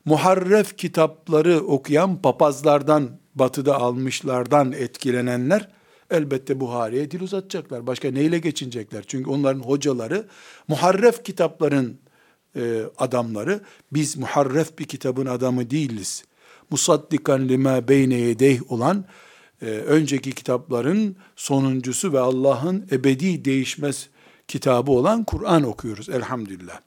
[0.05, 5.69] muharref kitapları okuyan papazlardan, batıda almışlardan etkilenenler,
[6.11, 7.87] elbette Buhari'ye dil uzatacaklar.
[7.87, 9.05] Başka neyle geçinecekler?
[9.07, 10.27] Çünkü onların hocaları
[10.69, 12.01] muharref kitapların
[12.57, 13.61] e, adamları.
[13.93, 16.25] Biz muharref bir kitabın adamı değiliz.
[16.71, 19.05] Musaddikan lima beyne yedeyh olan
[19.63, 24.09] e, önceki kitapların sonuncusu ve Allah'ın ebedi değişmez
[24.49, 26.81] kitabı olan Kur'an okuyoruz elhamdülillah.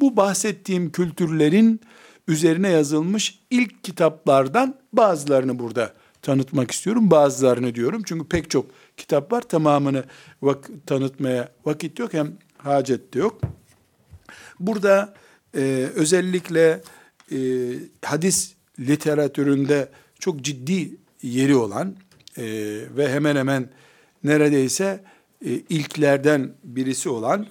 [0.00, 1.80] Bu bahsettiğim kültürlerin
[2.28, 7.10] üzerine yazılmış ilk kitaplardan bazılarını burada tanıtmak istiyorum.
[7.10, 8.66] Bazılarını diyorum çünkü pek çok
[8.96, 9.42] kitap var.
[9.42, 10.04] Tamamını
[10.42, 13.40] vak tanıtmaya vakit yok hem hacet de yok.
[14.60, 15.14] Burada
[15.54, 16.82] e, özellikle
[17.32, 17.38] e,
[18.04, 19.88] hadis literatüründe
[20.18, 21.96] çok ciddi yeri olan
[22.38, 22.44] e,
[22.96, 23.68] ve hemen hemen
[24.24, 25.04] neredeyse
[25.44, 27.46] e, ilklerden birisi olan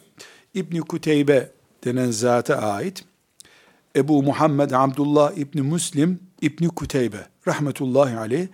[0.53, 1.51] İbn Kuteybe
[1.83, 3.03] denen zata ait
[3.95, 8.47] Ebu Muhammed Abdullah İbni Müslim İbni Kuteybe rahmetullahi aleyh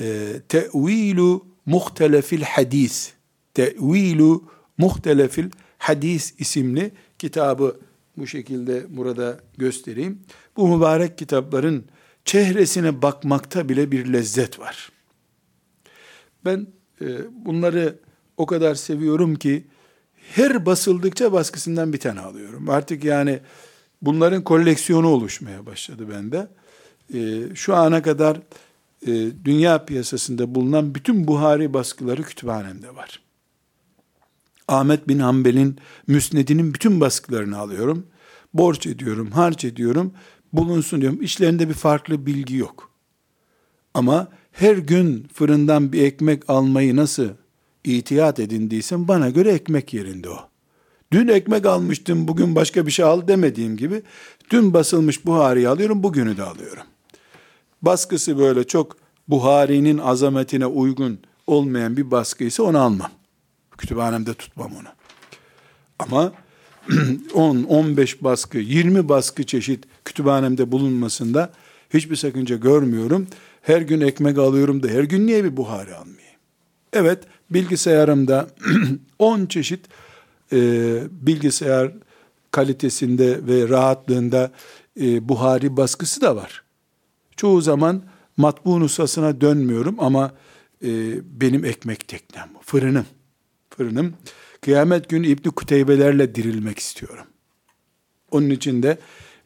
[0.00, 3.12] e, Te'vilu Muhtelefil Hadis
[3.54, 4.44] Te'vilu
[4.78, 7.80] Muhtelefil Hadis isimli kitabı
[8.16, 10.18] bu şekilde burada göstereyim.
[10.56, 11.84] Bu mübarek kitapların
[12.24, 14.92] çehresine bakmakta bile bir lezzet var.
[16.44, 16.66] Ben
[17.00, 17.06] e,
[17.44, 17.98] bunları
[18.36, 19.64] o kadar seviyorum ki
[20.16, 22.68] her basıldıkça baskısından bir tane alıyorum.
[22.68, 23.40] Artık yani
[24.02, 26.48] bunların koleksiyonu oluşmaya başladı bende.
[27.14, 28.36] E, şu ana kadar
[29.06, 29.12] e,
[29.44, 33.20] dünya piyasasında bulunan bütün Buhari baskıları kütüphanemde var.
[34.68, 38.06] Ahmet bin Hanbel'in Müsned'inin bütün baskılarını alıyorum.
[38.54, 40.12] Borç ediyorum, harç ediyorum,
[40.56, 41.22] bulunsun diyorum.
[41.22, 42.90] İçlerinde bir farklı bilgi yok.
[43.94, 47.28] Ama her gün fırından bir ekmek almayı nasıl
[47.84, 50.38] itiyat edindiysem bana göre ekmek yerinde o.
[51.12, 54.02] Dün ekmek almıştım, bugün başka bir şey al demediğim gibi,
[54.50, 56.82] dün basılmış Buhari'yi alıyorum, bugünü de alıyorum.
[57.82, 58.96] Baskısı böyle çok
[59.28, 63.10] Buhari'nin azametine uygun olmayan bir baskıysa onu almam.
[63.78, 64.88] Kütüphanemde tutmam onu.
[65.98, 66.32] Ama
[67.34, 71.52] 10, 15 baskı, 20 baskı çeşit kütüphanemde bulunmasında
[71.90, 73.26] hiçbir sakınca görmüyorum.
[73.62, 76.38] Her gün ekmek alıyorum da her gün niye bir Buhari almayayım?
[76.92, 78.48] Evet, bilgisayarımda
[79.18, 79.80] 10 çeşit
[80.52, 80.58] e,
[81.10, 81.92] bilgisayar
[82.50, 84.50] kalitesinde ve rahatlığında
[85.00, 86.62] e, Buhari baskısı da var.
[87.36, 88.02] Çoğu zaman
[88.36, 90.32] matbu nusasına dönmüyorum ama
[90.84, 90.90] e,
[91.40, 93.06] benim ekmek teknem, fırınım,
[93.70, 94.14] fırınım.
[94.64, 97.26] Kıyamet günü İbni Kuteybelerle dirilmek istiyorum.
[98.30, 98.98] Onun için de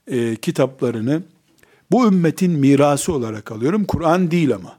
[0.06, 1.22] e, kitaplarını
[1.90, 3.84] bu ümmetin mirası olarak alıyorum.
[3.84, 4.78] Kur'an değil ama.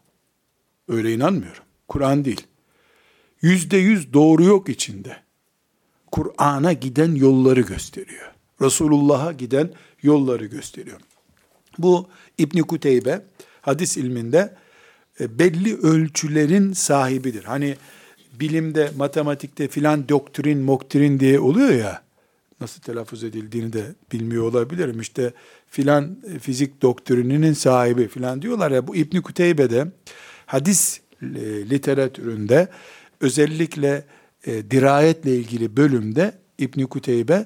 [0.88, 1.64] Öyle inanmıyorum.
[1.88, 2.48] Kur'an değil.
[3.42, 5.18] Yüzde yüz doğru yok içinde.
[6.12, 8.32] Kur'an'a giden yolları gösteriyor.
[8.62, 11.00] Resulullah'a giden yolları gösteriyor.
[11.78, 13.22] Bu İbni Kuteybe
[13.62, 14.56] hadis ilminde
[15.20, 17.44] e, belli ölçülerin sahibidir.
[17.44, 17.76] Hani
[18.40, 22.02] bilimde, matematikte filan doktrin, moktrin diye oluyor ya,
[22.62, 25.00] nasıl telaffuz edildiğini de bilmiyor olabilirim.
[25.00, 25.34] İşte
[25.68, 29.88] filan e, fizik doktrininin sahibi filan diyorlar ya, bu İbn Kuteybe'de
[30.46, 31.26] hadis e,
[31.70, 32.68] literatüründe
[33.22, 34.06] özellikle
[34.46, 37.46] e, dirayetle ilgili bölümde İbn Kuteybe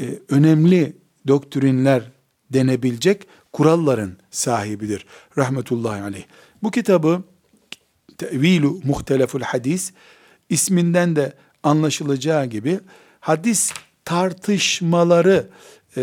[0.00, 0.96] e, önemli
[1.28, 2.02] doktrinler
[2.50, 5.06] denebilecek kuralların sahibidir.
[5.38, 6.24] Rahmetullahi aleyh.
[6.62, 7.22] Bu kitabı
[8.18, 9.92] Tevilu Muhteleful Hadis
[10.48, 11.32] isminden de
[11.62, 12.80] anlaşılacağı gibi
[13.20, 13.72] hadis
[14.04, 15.48] tartışmaları
[15.96, 16.02] e,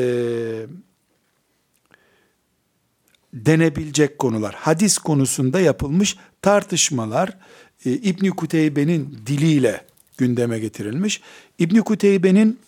[3.34, 4.55] denebilecek konular.
[4.55, 7.38] Hadis konusunda yapılmış tartışmalar
[7.86, 9.86] e, İbni Kuteybe'nin diliyle
[10.17, 11.21] gündeme getirilmiş.
[11.60, 12.60] İbni Kuteybe'nin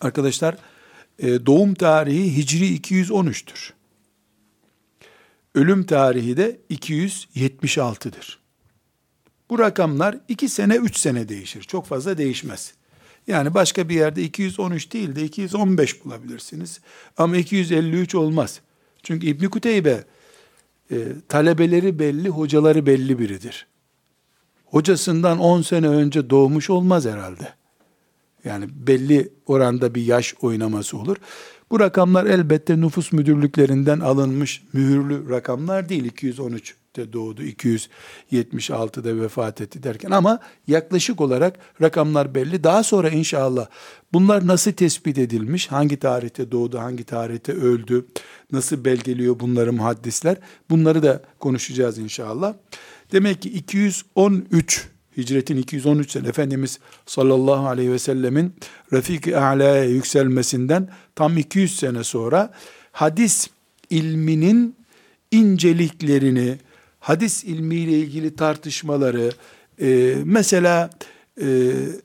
[0.00, 0.56] arkadaşlar
[1.18, 3.72] e, doğum tarihi Hicri 213'tür.
[5.54, 8.38] Ölüm tarihi de 276'dır.
[9.50, 11.62] Bu rakamlar 2 sene 3 sene değişir.
[11.62, 12.74] Çok fazla değişmez.
[13.26, 16.80] Yani başka bir yerde 213 değil de 215 bulabilirsiniz.
[17.16, 18.60] Ama 253 olmaz.
[19.02, 20.04] Çünkü İbn Kuteybe
[20.90, 20.96] e,
[21.28, 23.66] talebeleri belli, hocaları belli biridir.
[24.66, 27.54] Hocasından 10 sene önce doğmuş olmaz herhalde.
[28.44, 31.16] Yani belli oranda bir yaş oynaması olur.
[31.70, 36.12] Bu rakamlar elbette nüfus müdürlüklerinden alınmış mühürlü rakamlar değil.
[36.94, 40.10] 213'te doğdu, 276'da vefat etti derken.
[40.10, 42.64] Ama yaklaşık olarak rakamlar belli.
[42.64, 43.66] Daha sonra inşallah
[44.12, 48.06] bunlar nasıl tespit edilmiş, hangi tarihte doğdu, hangi tarihte öldü,
[48.52, 50.36] nasıl belgeliyor bunları muhaddisler?
[50.70, 52.54] Bunları da konuşacağız inşallah.
[53.12, 58.54] Demek ki 213 hicretin 213 sene Efendimiz sallallahu aleyhi ve sellemin
[58.92, 62.52] Refik-i A'la'ya yükselmesinden tam 200 sene sonra
[62.92, 63.48] hadis
[63.90, 64.76] ilminin
[65.30, 66.58] inceliklerini,
[67.08, 69.30] hadis ilmiyle ilgili tartışmaları,
[69.80, 70.90] e, mesela
[71.40, 71.46] e,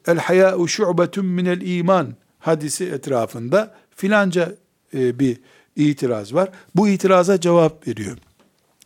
[0.08, 4.56] el haya'u şu'betun minel iman hadisi etrafında filanca
[4.94, 5.38] e, bir
[5.76, 6.50] itiraz var.
[6.76, 8.18] Bu itiraza cevap veriyor.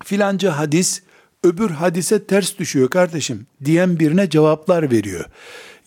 [0.04, 1.02] Filanca hadis
[1.44, 5.26] öbür hadise ters düşüyor kardeşim diyen birine cevaplar veriyor.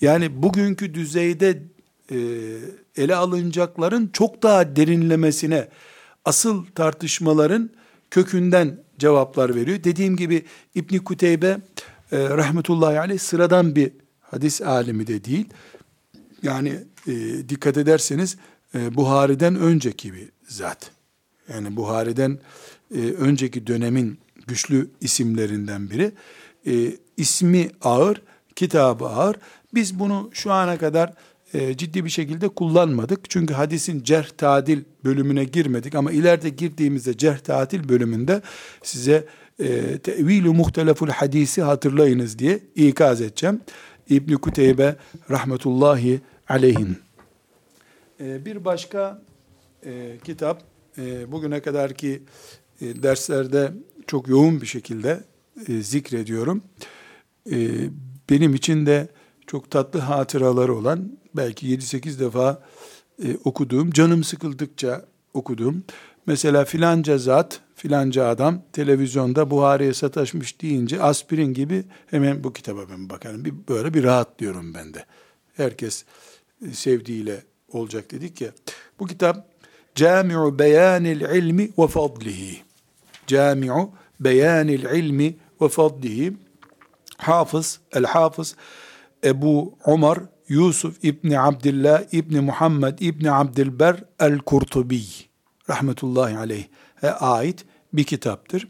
[0.01, 1.63] Yani bugünkü düzeyde
[2.11, 2.19] e,
[2.97, 5.69] ele alınacakların çok daha derinlemesine
[6.25, 7.71] asıl tartışmaların
[8.11, 9.85] kökünden cevaplar veriyor.
[9.85, 11.59] Dediğim gibi İbni Kuteybe
[12.13, 15.49] e, rahmetullahi aleyh sıradan bir hadis alimi de değil.
[16.43, 17.13] Yani e,
[17.49, 18.37] dikkat ederseniz
[18.75, 20.91] e, Buhari'den önceki bir zat.
[21.53, 22.39] Yani Buhari'den
[22.95, 26.13] e, önceki dönemin güçlü isimlerinden biri.
[26.67, 28.23] E, ismi ağır,
[28.57, 29.37] kitabı ağır.
[29.75, 31.15] Biz bunu şu ana kadar
[31.55, 33.31] e, ciddi bir şekilde kullanmadık.
[33.31, 38.43] Çünkü hadisin cerh tadil bölümüne girmedik ama ileride girdiğimizde cerh tadil bölümünde
[38.83, 39.25] size
[39.61, 43.61] e, tevilu muhteleful hadisi hatırlayınız diye ikaz edeceğim.
[44.11, 44.97] İbn Kuteybe
[45.31, 46.99] rahmetullahi aleyhin.
[48.21, 49.23] E, bir başka
[49.85, 50.63] e, kitap
[50.99, 52.23] e, bugüne kadarki
[52.81, 53.73] e, derslerde
[54.07, 55.21] çok yoğun bir şekilde
[55.69, 56.63] e, zikrediyorum.
[57.53, 57.69] E,
[58.31, 59.09] benim için de
[59.51, 62.63] çok tatlı hatıraları olan belki 7-8 defa
[63.25, 65.83] e, okuduğum, canım sıkıldıkça okuduğum,
[66.27, 73.09] mesela filanca zat, filanca adam televizyonda Buhari'ye sataşmış deyince aspirin gibi hemen bu kitaba ben
[73.09, 73.45] bakarım.
[73.45, 75.05] Bir, böyle bir rahatlıyorum ben de.
[75.57, 76.05] Herkes
[76.67, 78.51] e, sevdiğiyle olacak dedik ya.
[78.99, 79.47] Bu kitap
[79.95, 82.59] Cami'u beyanil ilmi ve fadlihi.
[83.27, 86.33] Cami'u beyanil ilmi ve fadlihi.
[87.17, 88.57] Hafız, el hafız
[89.25, 95.03] Ebu Umar Yusuf İbni Abdullah İbni Muhammed İbni Abdilber el-Kurtubi
[95.71, 98.69] rahmetullahi aleyh'e ait bir kitaptır.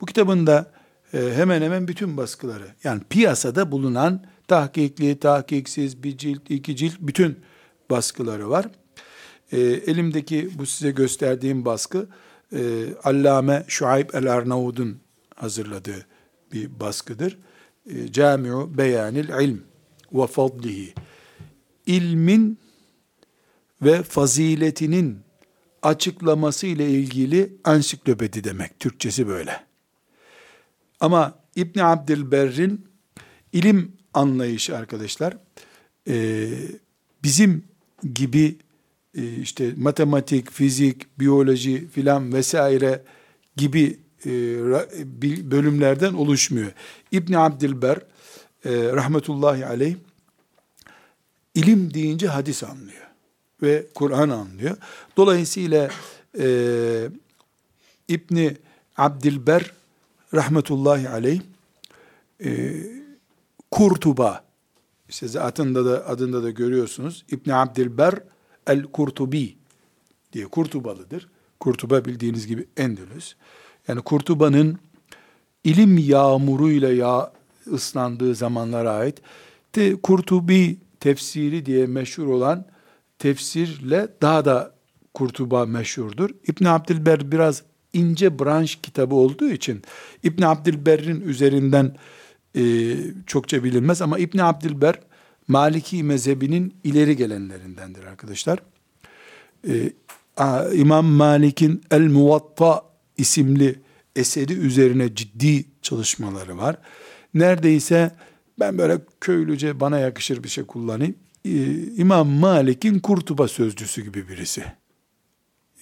[0.00, 0.72] Bu kitabın da
[1.14, 7.38] e, hemen hemen bütün baskıları yani piyasada bulunan tahkikli, tahkiksiz, bir cilt, iki cilt bütün
[7.90, 8.66] baskıları var.
[9.52, 12.08] E, elimdeki bu size gösterdiğim baskı
[12.52, 12.60] e,
[13.04, 15.00] Allame Şuayb el-Arnavud'un
[15.34, 16.06] hazırladığı
[16.52, 17.38] bir baskıdır.
[17.90, 19.62] E, Camiu Beyanil İlm
[20.22, 20.94] ve Fadlihi.
[21.86, 22.58] İlmin
[23.82, 25.18] ve faziletinin
[25.82, 28.80] açıklaması ile ilgili ansiklopedi demek.
[28.80, 29.60] Türkçesi böyle.
[31.00, 32.86] Ama İbni Abdülberr'in
[33.52, 35.36] ilim anlayışı arkadaşlar
[36.08, 36.48] e,
[37.22, 37.64] bizim
[38.14, 38.56] gibi
[39.14, 43.02] e, işte matematik, fizik, biyoloji filan vesaire
[43.56, 44.30] gibi e,
[45.50, 46.72] bölümlerden oluşmuyor.
[47.12, 47.98] İbn Abdilber
[48.66, 49.96] e, rahmetullahi aleyh
[51.54, 53.06] ilim deyince hadis anlıyor
[53.62, 54.76] ve Kur'an anlıyor.
[55.16, 55.90] Dolayısıyla
[56.38, 56.48] e,
[58.08, 58.56] İbni
[58.96, 59.72] Abdilber
[60.34, 61.40] rahmetullahi aleyh
[62.44, 62.74] e,
[63.70, 64.44] Kurtuba
[65.08, 67.24] işte adında da adında da görüyorsunuz.
[67.30, 68.14] İbn Abdilber
[68.66, 69.56] el Kurtubi
[70.32, 71.28] diye Kurtubalıdır.
[71.60, 73.34] Kurtuba bildiğiniz gibi Endülüs.
[73.88, 74.78] Yani Kurtuba'nın
[75.64, 77.32] ilim yağmuruyla yağ
[77.72, 79.22] ıslandığı zamanlara ait
[79.74, 82.66] de Kurtubi tefsiri diye meşhur olan
[83.18, 84.74] tefsirle daha da
[85.14, 86.30] Kurtuba meşhurdur.
[86.48, 89.82] İbn Abdilber biraz ince branş kitabı olduğu için
[90.22, 91.96] İbn Abdilber'in üzerinden
[92.56, 92.94] e,
[93.26, 95.00] çokça bilinmez ama İbn Abdilber
[95.48, 98.58] Maliki mezhebinin ileri gelenlerindendir arkadaşlar.
[99.68, 99.92] E,
[100.74, 102.82] İmam Malik'in El Muvatta
[103.16, 103.80] isimli
[104.16, 106.78] eseri üzerine ciddi çalışmaları var.
[107.38, 108.10] Neredeyse
[108.60, 111.14] ben böyle köylüce bana yakışır bir şey kullanayım.
[111.44, 111.50] Ee,
[111.96, 114.64] İmam Malik'in Kurtuba sözcüsü gibi birisi.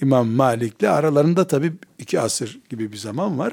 [0.00, 3.52] İmam Malik'le aralarında tabi iki asır gibi bir zaman var.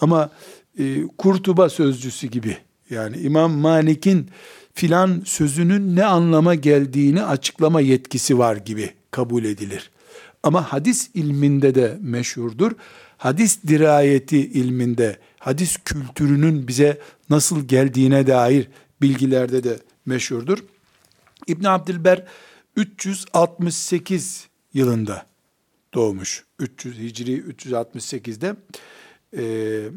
[0.00, 0.30] Ama
[0.78, 2.56] e, Kurtuba sözcüsü gibi
[2.90, 4.30] yani İmam Malik'in
[4.74, 9.90] filan sözünün ne anlama geldiğini açıklama yetkisi var gibi kabul edilir.
[10.42, 12.72] Ama hadis ilminde de meşhurdur.
[13.16, 16.98] Hadis dirayeti ilminde, hadis kültürünün bize
[17.30, 18.68] nasıl geldiğine dair
[19.02, 20.58] bilgilerde de meşhurdur.
[21.46, 22.24] İbn Abdilber
[22.76, 25.26] 368 yılında
[25.94, 26.44] doğmuş.
[26.58, 28.56] 300 Hicri 368'de.
[29.36, 29.90] Ee,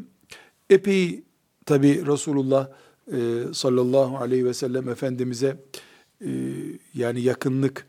[0.70, 1.22] epey
[1.66, 2.68] tabi Resulullah
[3.12, 5.56] e, sallallahu aleyhi ve sellem Efendimiz'e
[6.20, 6.30] e,
[6.94, 7.86] yani yakınlık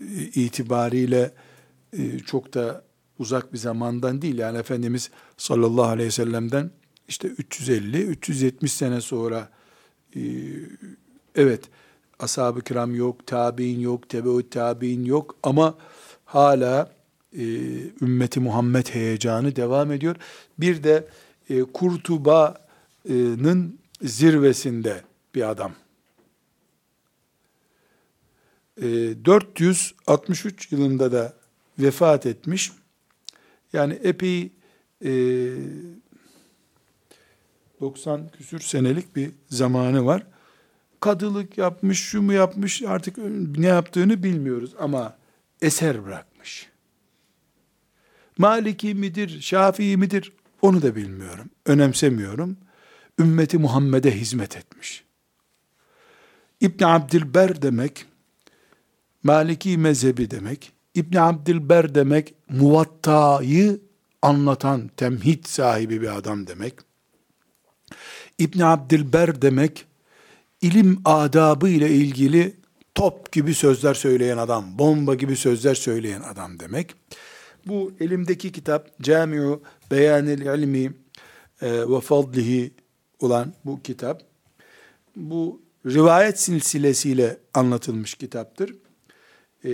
[0.00, 1.34] e, itibariyle
[1.92, 2.84] e, çok da
[3.18, 4.38] uzak bir zamandan değil.
[4.38, 6.70] Yani Efendimiz sallallahu aleyhi ve sellem'den
[7.08, 9.48] işte 350-370 sene sonra
[10.16, 10.20] e,
[11.38, 11.64] Evet,
[12.18, 15.78] ashab-ı kiram yok, tabi'in yok, tebeut tabi'in yok ama
[16.24, 16.92] hala
[17.32, 17.44] e,
[18.02, 20.16] ümmeti Muhammed heyecanı devam ediyor.
[20.58, 21.08] Bir de
[21.50, 22.58] e, Kurtuba'nın
[24.02, 25.02] zirvesinde
[25.34, 25.72] bir adam.
[28.82, 28.86] E,
[29.24, 31.32] 463 yılında da
[31.78, 32.72] vefat etmiş.
[33.72, 34.52] Yani epey
[35.04, 35.10] e,
[37.80, 40.26] 90 küsür senelik bir zamanı var
[41.00, 43.18] kadılık yapmış, şu mu yapmış artık
[43.58, 45.16] ne yaptığını bilmiyoruz ama
[45.62, 46.68] eser bırakmış.
[48.38, 51.50] Maliki midir, Şafii midir onu da bilmiyorum.
[51.66, 52.56] Önemsemiyorum.
[53.18, 55.04] Ümmeti Muhammed'e hizmet etmiş.
[56.60, 58.06] İbn Abdilber demek
[59.22, 60.72] Maliki mezhebi demek.
[60.94, 63.80] İbn Abdilber demek muvattayı
[64.22, 66.87] anlatan temhid sahibi bir adam demek.
[68.38, 69.86] İbn Abdilber demek
[70.60, 72.54] ilim adabı ile ilgili
[72.94, 76.94] top gibi sözler söyleyen adam, bomba gibi sözler söyleyen adam demek.
[77.66, 80.92] Bu elimdeki kitap Camiu Beyanil İlmi
[81.62, 82.74] e, ve Fadlihi
[83.20, 84.22] olan bu kitap.
[85.16, 88.74] Bu rivayet silsilesiyle anlatılmış kitaptır.
[89.64, 89.70] Ee,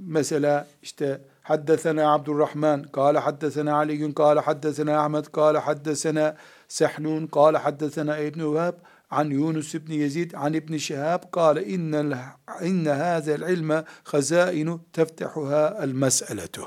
[0.00, 6.36] mesela işte haddesena Abdurrahman, kâle haddesena Ali, kâle haddesena Ahmet, kâle haddesena
[6.74, 8.74] Sehnun, kâle haddesena İbn-i Vehb,
[9.10, 12.16] an Yunus ibn Yezid an İbn Şihab kâle inne
[12.62, 16.62] inne hâzel ilme hazainu teftehuha el mes'eletu.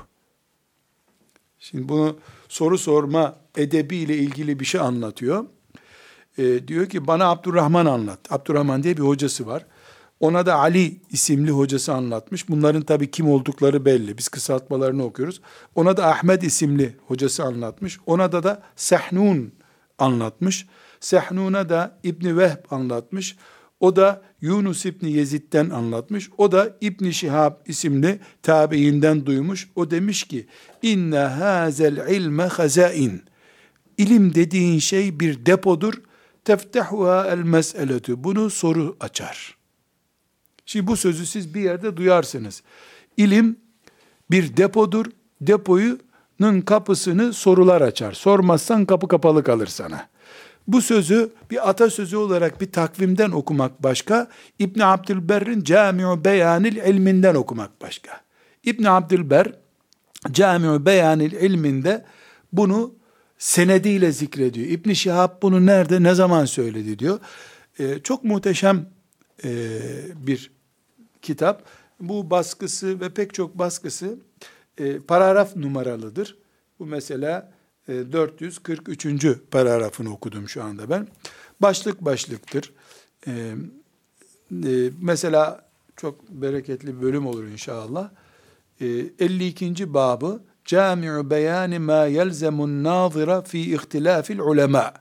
[1.59, 2.17] Şimdi bunu
[2.47, 5.45] soru sorma edebiyle ilgili bir şey anlatıyor.
[6.38, 8.19] E, diyor ki bana Abdurrahman anlat.
[8.29, 9.65] Abdurrahman diye bir hocası var.
[10.19, 12.49] Ona da Ali isimli hocası anlatmış.
[12.49, 14.17] Bunların tabi kim oldukları belli.
[14.17, 15.41] Biz kısaltmalarını okuyoruz.
[15.75, 17.99] Ona da Ahmet isimli hocası anlatmış.
[18.05, 19.57] Ona da da Sehnun
[19.97, 20.67] anlatmış.
[20.99, 23.37] Sehnun'a da İbni Vehb anlatmış.
[23.79, 26.29] O da Yunus İbni Yezid'den anlatmış.
[26.37, 29.69] O da İbni Şihab isimli tabiinden duymuş.
[29.75, 30.47] O demiş ki
[30.81, 33.23] inne hazel ilme hazain.
[33.97, 35.93] İlim dediğin şey bir depodur.
[36.45, 38.23] Teftehuha el mes'eletu.
[38.23, 39.57] Bunu soru açar.
[40.65, 42.63] Şimdi bu sözü siz bir yerde duyarsınız.
[43.17, 43.59] İlim
[44.31, 45.05] bir depodur.
[46.39, 48.13] Depoyunun kapısını sorular açar.
[48.13, 50.07] Sormazsan kapı kapalı kalır sana.
[50.67, 54.27] Bu sözü bir atasözü olarak bir takvimden okumak başka,
[54.59, 58.21] İbn Abdülberr'in Camiu Beyanil ilminden okumak başka.
[58.63, 59.53] İbn Abdülber
[60.31, 62.05] Camiu Beyanil ilminde
[62.53, 62.93] bunu
[63.38, 64.67] senediyle zikrediyor.
[64.67, 67.19] İbn Şihab bunu nerede, ne zaman söyledi diyor.
[67.79, 68.89] Ee, çok muhteşem
[69.43, 69.49] e,
[70.27, 70.51] bir
[71.21, 71.63] kitap.
[71.99, 74.17] Bu baskısı ve pek çok baskısı
[74.78, 76.38] e, paragraf numaralıdır.
[76.80, 77.51] Bu mesela
[77.88, 79.25] 443.
[79.25, 81.07] E, paragrafını okudum şu anda ben.
[81.61, 82.73] Başlık başlıktır.
[83.28, 83.53] E,
[85.01, 88.09] mesela çok bereketli bir bölüm olur inşallah.
[88.80, 89.93] 52.
[89.93, 94.93] babı Cami'u beyani ma yelzemun nazira fi ihtilafil ulema.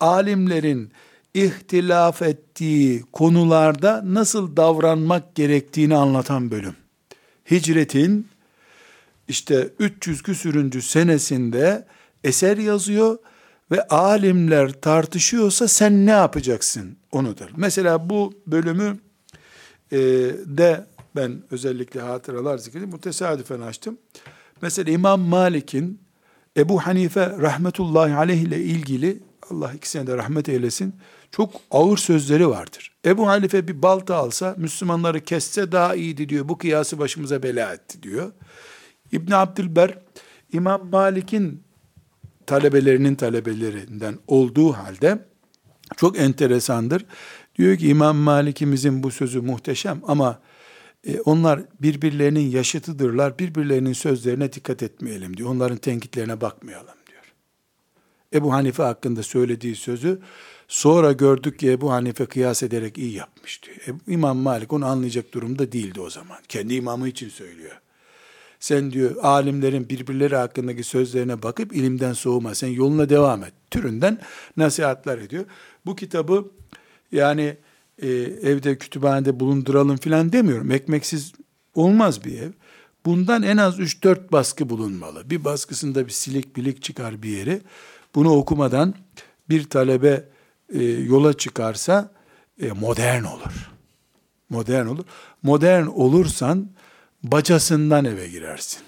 [0.00, 0.92] Alimlerin
[1.34, 6.76] ihtilaf ettiği konularda nasıl davranmak gerektiğini anlatan bölüm.
[7.50, 8.28] Hicretin
[9.32, 11.86] işte 300 küsürüncü senesinde
[12.24, 13.18] eser yazıyor
[13.70, 17.48] ve alimler tartışıyorsa sen ne yapacaksın onudur.
[17.56, 18.98] Mesela bu bölümü
[19.92, 19.98] e,
[20.46, 22.92] de ben özellikle hatıralar zikredeyim.
[22.92, 23.98] Bu tesadüfen açtım.
[24.62, 26.00] Mesela İmam Malik'in
[26.56, 29.20] Ebu Hanife rahmetullahi aleyh ile ilgili
[29.50, 30.94] Allah ikisine de rahmet eylesin
[31.30, 32.92] çok ağır sözleri vardır.
[33.04, 36.48] Ebu Hanife bir balta alsa Müslümanları kesse daha iyiydi diyor.
[36.48, 38.32] Bu kıyası başımıza bela etti diyor.
[39.12, 39.98] İbn Abdülber
[40.52, 41.62] İmam Malik'in
[42.46, 45.18] talebelerinin talebelerinden olduğu halde
[45.96, 47.06] çok enteresandır.
[47.58, 50.40] Diyor ki İmam Malik'imizin bu sözü muhteşem ama
[51.06, 53.38] e, onlar birbirlerinin yaşıtıdırlar.
[53.38, 55.50] Birbirlerinin sözlerine dikkat etmeyelim diyor.
[55.50, 57.22] Onların tenkitlerine bakmayalım diyor.
[58.34, 60.20] Ebu Hanife hakkında söylediği sözü
[60.68, 63.76] sonra gördük ki Ebu Hanife kıyas ederek iyi yapmış diyor.
[63.76, 66.38] E, İmam Malik onu anlayacak durumda değildi o zaman.
[66.48, 67.80] Kendi imamı için söylüyor.
[68.62, 72.54] Sen diyor alimlerin birbirleri hakkındaki sözlerine bakıp ilimden soğuma.
[72.54, 73.52] Sen yoluna devam et.
[73.70, 74.18] Türünden
[74.56, 75.44] nasihatler ediyor.
[75.86, 76.50] Bu kitabı
[77.12, 77.56] yani
[78.02, 78.08] e,
[78.42, 80.70] evde kütüphanede bulunduralım filan demiyorum.
[80.70, 81.32] Ekmeksiz
[81.74, 82.50] olmaz bir ev.
[83.06, 85.30] Bundan en az 3-4 baskı bulunmalı.
[85.30, 87.60] Bir baskısında bir silik bilik çıkar bir yeri.
[88.14, 88.94] Bunu okumadan
[89.48, 90.28] bir talebe
[90.74, 92.12] e, yola çıkarsa
[92.60, 93.70] e, modern olur.
[94.50, 95.04] Modern olur.
[95.42, 96.68] Modern olursan
[97.22, 98.82] bacasından eve girersin.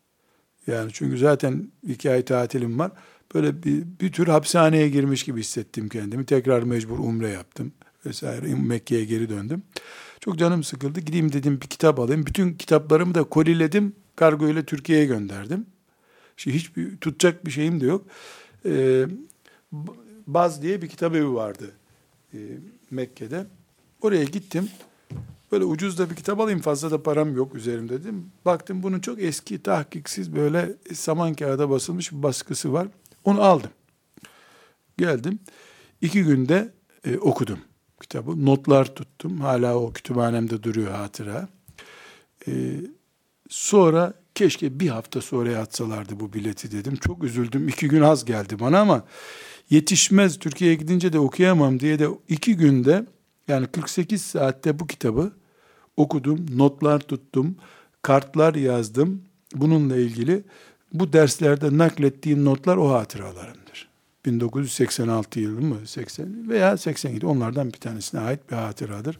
[0.67, 2.91] Yani çünkü zaten iki ay tatilim var.
[3.33, 6.25] Böyle bir, bir tür hapishaneye girmiş gibi hissettim kendimi.
[6.25, 7.71] Tekrar mecbur umre yaptım
[8.05, 8.55] vesaire.
[8.55, 9.63] Mekke'ye geri döndüm.
[10.19, 10.99] Çok canım sıkıldı.
[10.99, 12.25] Gideyim dedim bir kitap alayım.
[12.25, 13.95] Bütün kitaplarımı da koliledim.
[14.15, 15.65] Kargo ile Türkiye'ye gönderdim.
[16.37, 18.05] Şimdi hiçbir tutacak bir şeyim de yok.
[18.65, 19.05] Ee,
[20.27, 21.71] Baz diye bir kitap evi vardı
[22.33, 22.37] e,
[22.91, 23.45] Mekke'de.
[24.01, 24.69] Oraya gittim.
[25.51, 28.31] Böyle ucuz da bir kitap alayım fazla da param yok üzerimde dedim.
[28.45, 32.87] Baktım bunun çok eski tahkiksiz böyle saman kağıda basılmış bir baskısı var.
[33.27, 33.71] Onu aldım.
[34.97, 35.39] Geldim.
[36.01, 36.73] İki günde
[37.05, 37.59] e, okudum
[38.01, 38.45] kitabı.
[38.45, 39.41] Notlar tuttum.
[39.41, 41.47] Hala o kütüphanemde duruyor hatıra.
[42.47, 42.51] E,
[43.49, 46.95] sonra keşke bir hafta sonra atsalardı bu bileti dedim.
[46.95, 47.67] Çok üzüldüm.
[47.67, 49.03] İki gün az geldi bana ama
[49.69, 53.05] yetişmez Türkiye'ye gidince de okuyamam diye de iki günde
[53.47, 55.31] yani 48 saatte bu kitabı
[55.97, 57.55] okudum, notlar tuttum,
[58.01, 59.23] kartlar yazdım
[59.55, 60.43] bununla ilgili.
[60.93, 63.87] Bu derslerde naklettiğim notlar o hatıralarımdır.
[64.25, 69.19] 1986 yılı mı 80 veya 87 onlardan bir tanesine ait bir hatıradır.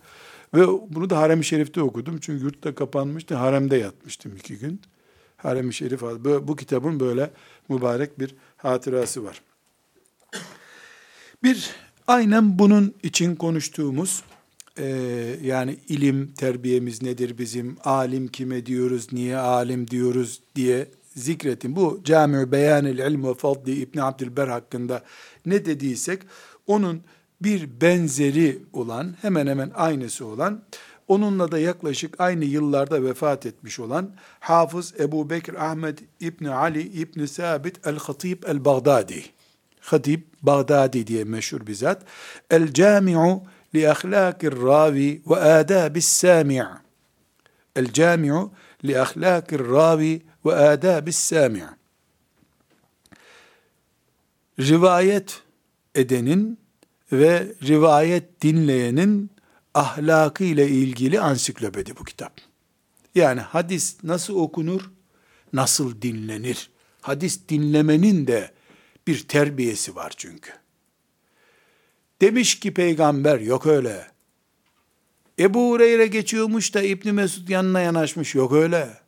[0.53, 2.17] Ve bunu da Harem-i Şerif'te okudum.
[2.21, 3.35] Çünkü yurtta kapanmıştı.
[3.35, 4.81] Haremde yatmıştım iki gün.
[5.37, 7.31] Harem-i Şerif bu, bu kitabın böyle
[7.69, 9.41] mübarek bir hatırası var.
[11.43, 11.69] Bir
[12.07, 14.23] aynen bunun için konuştuğumuz
[14.77, 14.85] e,
[15.43, 20.87] yani ilim terbiyemiz nedir bizim, alim kime diyoruz, niye alim diyoruz diye
[21.17, 21.75] zikretin.
[21.75, 25.03] Bu Cami-ü Beyanil İlm ve Fadli İbn Abdülber hakkında
[25.45, 26.21] ne dediysek
[26.67, 27.01] onun
[27.41, 30.61] bir benzeri olan, hemen hemen aynısı olan,
[31.07, 37.27] onunla da yaklaşık aynı yıllarda vefat etmiş olan Hafız Ebu Bekir Ahmet İbni Ali İbni
[37.27, 39.23] Sabit El-Hatib El-Baghdadi.
[39.79, 42.03] Hatib Baghdadi diye meşhur bir zat.
[42.49, 43.43] El-Cami'u
[43.75, 46.63] li ahlakir ravi ve adabis sami'
[47.75, 48.51] El-Cami'u
[48.85, 51.63] li ahlakir ravi ve adabis sami'
[54.59, 55.41] Rivayet
[55.95, 56.59] edenin
[57.11, 59.31] ve rivayet dinleyenin
[59.73, 62.33] ahlakı ile ilgili ansiklopedi bu kitap.
[63.15, 64.91] Yani hadis nasıl okunur,
[65.53, 66.69] nasıl dinlenir?
[67.01, 68.51] Hadis dinlemenin de
[69.07, 70.51] bir terbiyesi var çünkü.
[72.21, 74.07] Demiş ki peygamber yok öyle.
[75.39, 79.06] Ebu Hureyre geçiyormuş da İbni Mesud yanına yanaşmış yok öyle.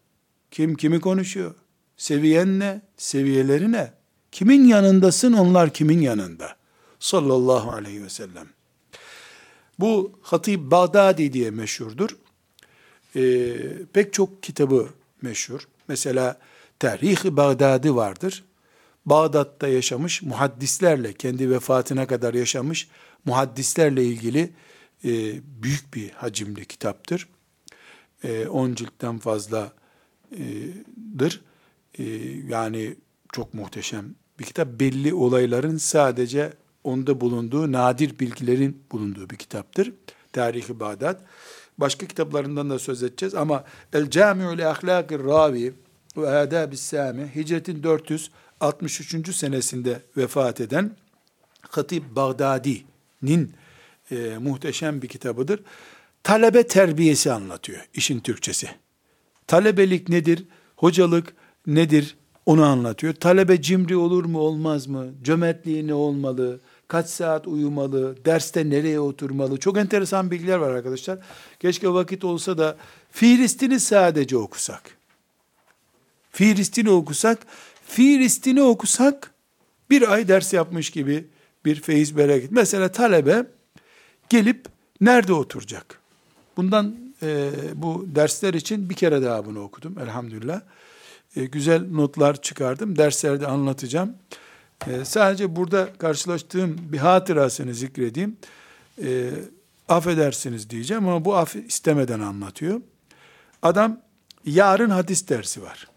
[0.51, 1.55] Kim kimi konuşuyor?
[1.97, 2.81] Seviyen ne?
[2.97, 3.93] Seviyeleri ne?
[4.31, 6.55] Kimin yanındasın onlar kimin yanında?
[6.99, 8.47] Sallallahu aleyhi ve sellem.
[9.79, 12.09] Bu Hatib Bağdadi diye meşhurdur.
[13.15, 13.53] Ee,
[13.93, 14.89] pek çok kitabı
[15.21, 15.67] meşhur.
[15.87, 16.39] Mesela
[16.79, 18.43] Tarih-i Bağdadi vardır.
[19.05, 22.87] Bağdat'ta yaşamış muhaddislerle, kendi vefatına kadar yaşamış
[23.25, 24.53] muhaddislerle ilgili
[25.05, 25.09] e,
[25.63, 27.27] büyük bir hacimli kitaptır.
[28.49, 29.19] 10 e, ciltten
[31.99, 32.03] E,
[32.47, 32.95] yani
[33.31, 34.67] çok muhteşem bir kitap.
[34.79, 36.53] Belli olayların sadece
[36.83, 39.93] onda bulunduğu nadir bilgilerin bulunduğu bir kitaptır.
[40.33, 41.21] Tarihi Bağdat.
[41.77, 43.63] Başka kitaplarından da söz edeceğiz ama
[43.93, 45.73] El Cami'u li Ahlakir Ravi
[46.17, 49.35] ve Adab-ı Sami Hicretin 463.
[49.35, 50.91] senesinde vefat eden
[51.61, 53.53] Hatib Bağdadi'nin
[54.11, 55.59] e, muhteşem bir kitabıdır.
[56.23, 58.69] Talebe terbiyesi anlatıyor işin Türkçesi.
[59.49, 60.43] Talebelik nedir?
[60.75, 61.33] Hocalık
[61.67, 62.17] nedir?
[62.45, 63.13] Onu anlatıyor.
[63.13, 65.07] Talebe cimri olur mu olmaz mı?
[65.23, 66.59] Cömertliği ne olmalı?
[66.89, 71.19] kaç saat uyumalı, derste nereye oturmalı, çok enteresan bilgiler var arkadaşlar.
[71.59, 72.77] Keşke vakit olsa da
[73.11, 74.97] Filistin'i sadece okusak.
[76.31, 77.39] Filistin'i okusak,
[77.85, 79.33] Filistin'i okusak
[79.89, 81.27] bir ay ders yapmış gibi
[81.65, 82.51] bir feyiz bereket.
[82.51, 83.45] Mesela talebe
[84.29, 84.65] gelip
[85.01, 85.99] nerede oturacak?
[86.57, 90.61] Bundan e, bu dersler için bir kere daha bunu okudum elhamdülillah.
[91.35, 92.97] E, güzel notlar çıkardım.
[92.97, 94.13] Derslerde anlatacağım.
[94.87, 98.37] E, sadece burada karşılaştığım bir hatırasını zikredeyim.
[99.03, 99.29] E,
[99.89, 102.81] affedersiniz diyeceğim ama bu af istemeden anlatıyor.
[103.61, 104.01] Adam
[104.45, 105.87] yarın hadis dersi var.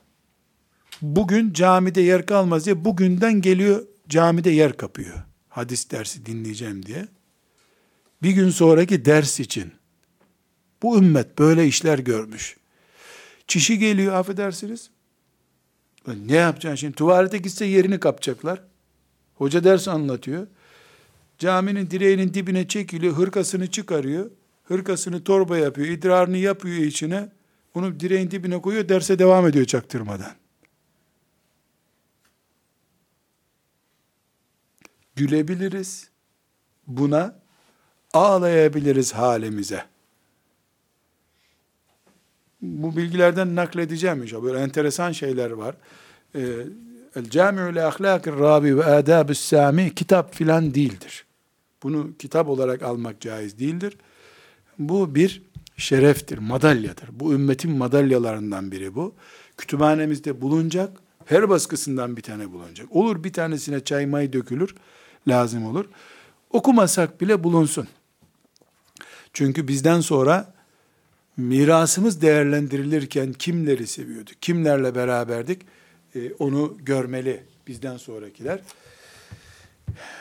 [1.03, 5.23] Bugün camide yer kalmaz diye bugünden geliyor camide yer kapıyor.
[5.49, 7.09] Hadis dersi dinleyeceğim diye.
[8.23, 9.73] Bir gün sonraki ders için.
[10.83, 12.57] Bu ümmet böyle işler görmüş.
[13.49, 14.91] Çişi geliyor affedersiniz.
[16.07, 16.95] Ne yapacaksın şimdi?
[16.95, 18.63] Tuvalete gitse yerini kapacaklar.
[19.35, 20.47] Hoca ders anlatıyor.
[21.39, 24.31] Caminin direğinin dibine çekiliyor, hırkasını çıkarıyor.
[24.65, 27.29] Hırkasını torba yapıyor, idrarını yapıyor içine.
[27.75, 30.33] Onu direğin dibine koyuyor, derse devam ediyor çaktırmadan.
[35.17, 36.11] Gülebiliriz
[36.87, 37.41] buna,
[38.13, 39.92] ağlayabiliriz halimize.
[42.63, 44.43] Bu bilgilerden nakledeceğim inşallah.
[44.43, 45.75] Böyle enteresan şeyler var.
[46.35, 46.41] Ee,
[47.17, 51.25] El Cami'u le ahlakir rabi ve adabü sami kitap filan değildir.
[51.83, 53.97] Bunu kitap olarak almak caiz değildir.
[54.79, 55.43] Bu bir
[55.77, 57.09] şereftir, madalyadır.
[57.13, 59.15] Bu ümmetin madalyalarından biri bu.
[59.57, 62.97] Kütüphanemizde bulunacak, her baskısından bir tane bulunacak.
[62.97, 64.75] Olur bir tanesine çay may dökülür,
[65.29, 65.85] lazım olur.
[66.51, 67.89] Okumasak bile bulunsun.
[69.33, 70.55] Çünkü bizden sonra
[71.37, 75.63] mirasımız değerlendirilirken kimleri seviyorduk, kimlerle beraberdik,
[76.15, 78.61] e, onu görmeli bizden sonrakiler.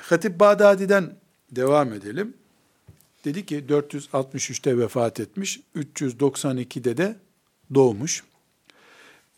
[0.02, 1.16] Hatip Bağdadi'den
[1.52, 2.34] devam edelim.
[3.26, 7.16] Dedi ki 463'te vefat etmiş, 392'de de
[7.74, 8.24] doğmuş.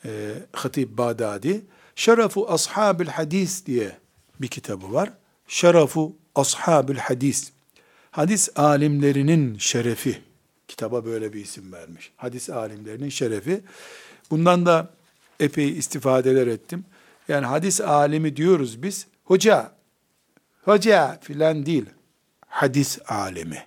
[0.05, 1.61] E, Hatip Bağdadi.
[1.95, 3.97] Şerafu Ashabil Hadis diye
[4.41, 5.13] bir kitabı var.
[5.47, 7.51] Şerafu Ashabil Hadis.
[8.11, 10.21] Hadis alimlerinin şerefi.
[10.67, 12.11] Kitaba böyle bir isim vermiş.
[12.17, 13.61] Hadis alimlerinin şerefi.
[14.29, 14.89] Bundan da
[15.39, 16.85] epey istifadeler ettim.
[17.27, 19.07] Yani hadis alimi diyoruz biz.
[19.23, 19.71] Hoca,
[20.63, 21.85] hoca filan değil.
[22.47, 23.65] Hadis alimi.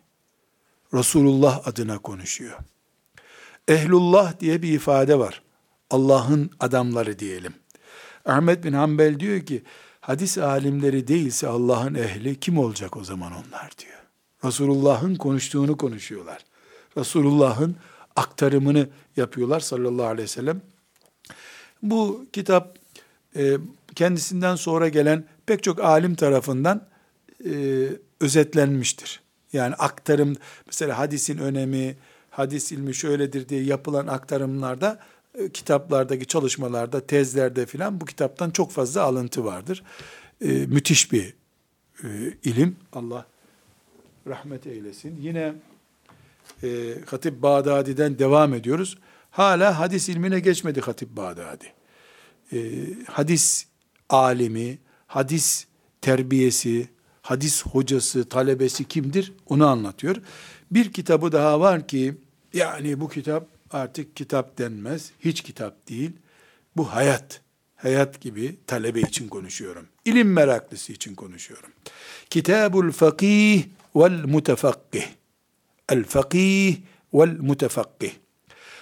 [0.94, 2.58] Resulullah adına konuşuyor.
[3.68, 5.42] Ehlullah diye bir ifade var.
[5.90, 7.54] Allah'ın adamları diyelim.
[8.24, 9.62] Ahmet bin Hanbel diyor ki,
[10.00, 14.02] hadis alimleri değilse Allah'ın ehli kim olacak o zaman onlar diyor.
[14.44, 16.44] Resulullah'ın konuştuğunu konuşuyorlar.
[16.96, 17.76] Resulullah'ın
[18.16, 20.60] aktarımını yapıyorlar sallallahu aleyhi ve sellem.
[21.82, 22.78] Bu kitap
[23.36, 23.56] e,
[23.94, 26.86] kendisinden sonra gelen pek çok alim tarafından
[27.44, 27.88] e,
[28.20, 29.20] özetlenmiştir.
[29.52, 30.36] Yani aktarım,
[30.66, 31.96] mesela hadisin önemi,
[32.30, 35.00] hadis ilmi şöyledir diye yapılan aktarımlarda,
[35.34, 39.82] e, kitaplardaki çalışmalarda, tezlerde filan bu kitaptan çok fazla alıntı vardır.
[40.40, 41.34] Müthiş bir
[42.44, 42.76] ilim.
[42.92, 43.26] Allah
[44.26, 45.18] rahmet eylesin.
[45.20, 45.54] Yine
[46.62, 48.98] e, Hatip Bağdadi'den devam ediyoruz.
[49.30, 51.72] Hala hadis ilmine geçmedi Hatip Bağdadi.
[52.52, 52.58] E,
[53.12, 53.66] hadis
[54.08, 55.66] alimi, hadis
[56.00, 56.88] terbiyesi,
[57.22, 60.16] hadis hocası, talebesi kimdir onu anlatıyor.
[60.70, 62.14] Bir kitabı daha var ki
[62.52, 66.12] yani bu kitap artık kitap denmez, hiç kitap değil.
[66.76, 67.40] Bu hayat,
[67.76, 69.86] hayat gibi talebe için konuşuyorum.
[70.04, 71.70] İlim meraklısı için konuşuyorum.
[72.30, 73.64] Kitabul Fakih
[73.96, 75.04] vel Mutefakkih.
[75.88, 76.76] El Fakih
[77.14, 78.12] vel Mutefakkih.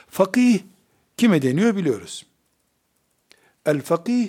[0.09, 0.61] Fakih
[1.17, 2.27] kime deniyor biliyoruz.
[3.67, 4.29] El Fakih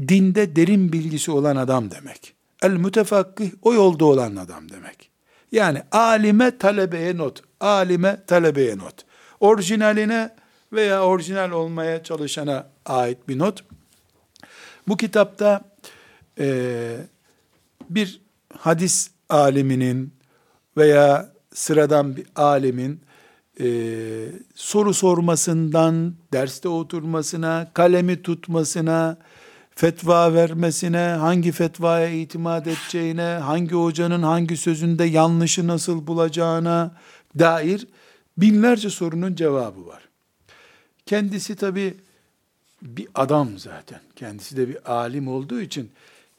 [0.00, 2.34] dinde derin bilgisi olan adam demek.
[2.62, 5.10] El mütefakkih o yolda olan adam demek.
[5.52, 9.04] Yani alime talebeye not, alime talebeye not.
[9.40, 10.34] Orijinaline
[10.72, 13.64] veya orijinal olmaya çalışana ait bir not.
[14.88, 15.64] Bu kitapta
[16.38, 16.96] e,
[17.90, 18.20] bir
[18.58, 20.14] hadis aliminin
[20.76, 23.00] veya sıradan bir alimin
[23.60, 23.68] e,
[24.54, 29.18] soru sormasından, derste oturmasına, kalemi tutmasına,
[29.70, 36.94] fetva vermesine, hangi fetvaya itimat edeceğine, hangi hocanın hangi sözünde yanlışı nasıl bulacağına
[37.38, 37.86] dair
[38.38, 40.08] binlerce sorunun cevabı var.
[41.06, 41.94] Kendisi tabi
[42.82, 44.00] bir adam zaten.
[44.16, 45.90] Kendisi de bir alim olduğu için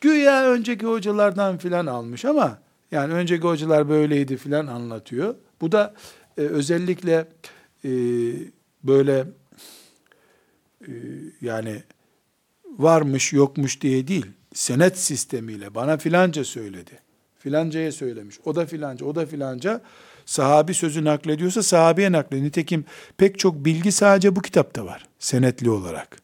[0.02, 5.36] güya önceki hocalardan filan almış ama yani önceki hocalar böyleydi filan anlatıyor.
[5.62, 5.94] Bu da
[6.38, 7.28] e, özellikle
[7.86, 7.92] e,
[8.84, 9.26] böyle
[10.88, 10.92] e,
[11.42, 11.84] yani
[12.66, 16.92] varmış yokmuş diye değil, senet sistemiyle bana filanca söyledi.
[17.40, 18.40] Filancaya söylemiş.
[18.46, 19.82] O da filanca, o da filanca.
[20.26, 22.48] Sahabi sözü naklediyorsa sahabeye naklediyor.
[22.48, 22.86] Nitekim
[23.18, 25.08] pek çok bilgi sadece bu kitapta var.
[25.20, 26.22] Senetli olarak.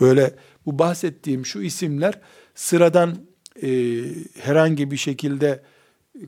[0.00, 0.34] Böyle
[0.66, 2.20] bu bahsettiğim şu isimler
[2.54, 3.16] sıradan
[3.62, 3.68] e,
[4.40, 5.62] herhangi bir şekilde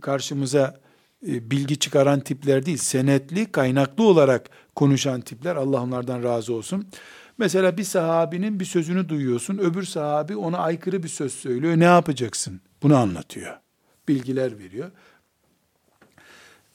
[0.01, 0.81] karşımıza
[1.29, 2.79] e, bilgi çıkaran tipler değil.
[2.79, 5.57] Senetli, kaynaklı olarak konuşan tipler.
[5.57, 6.87] Allah onlardan razı olsun.
[7.39, 11.77] Mesela bir sahabinin bir sözünü duyuyorsun, öbür sahabi ona aykırı bir söz söylüyor.
[11.77, 12.61] Ne yapacaksın?
[12.83, 13.57] Bunu anlatıyor.
[14.09, 14.91] Bilgiler veriyor.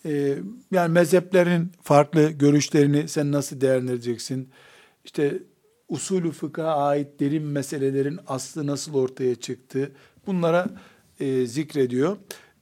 [0.05, 0.37] Ee,
[0.71, 4.49] yani mezheplerin farklı görüşlerini sen nasıl değerlendireceksin?
[5.05, 5.43] İşte
[5.89, 9.91] usulü fıkha ait derin meselelerin aslı nasıl ortaya çıktı?
[10.27, 10.67] Bunlara
[11.19, 12.17] e, zikrediyor.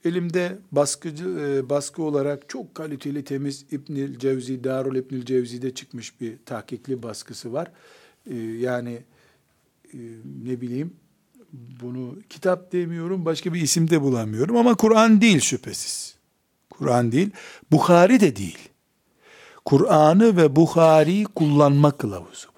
[0.06, 6.38] Elimde baskıcı e, baskı olarak çok kaliteli temiz İbnül Cevzi Darul İbnül Cevzi'de çıkmış bir
[6.46, 7.72] tahkikli baskısı var.
[8.30, 9.04] E, yani
[9.94, 9.98] e,
[10.46, 10.94] ne bileyim
[11.54, 16.18] bunu kitap demiyorum başka bir isim de bulamıyorum ama Kur'an değil şüphesiz.
[16.70, 17.30] Kur'an değil.
[17.72, 18.70] Bukhari de değil.
[19.66, 22.57] Kur'an'ı ve Bukhari'yi kullanma kılavuzu.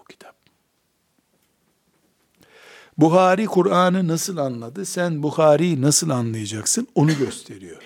[3.00, 4.86] Buhari Kur'an'ı nasıl anladı?
[4.86, 6.88] Sen Buhari'yi nasıl anlayacaksın?
[6.96, 7.82] Onu gösteriyor.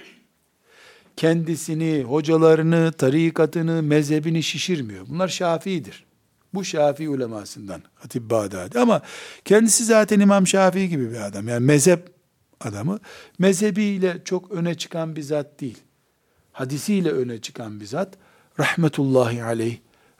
[1.18, 5.08] Kendisini, hocalarını, tarikatını, mezhebini şişirmiyor.
[5.10, 6.06] Bunlar Şafii'dir.
[6.54, 8.80] Bu Şafii ulemasından Hatip Bağdadi.
[8.80, 9.02] Ama
[9.46, 11.48] kendisi zaten İmam Şafii gibi bir adam.
[11.48, 12.10] Yani mezhep
[12.60, 13.00] adamı.
[13.40, 15.78] Mezhebiyle çok öne çıkan bir zat değil.
[16.52, 18.18] Hadisiyle öne çıkan bir zat.
[18.60, 19.78] Rahmetullahi aleyh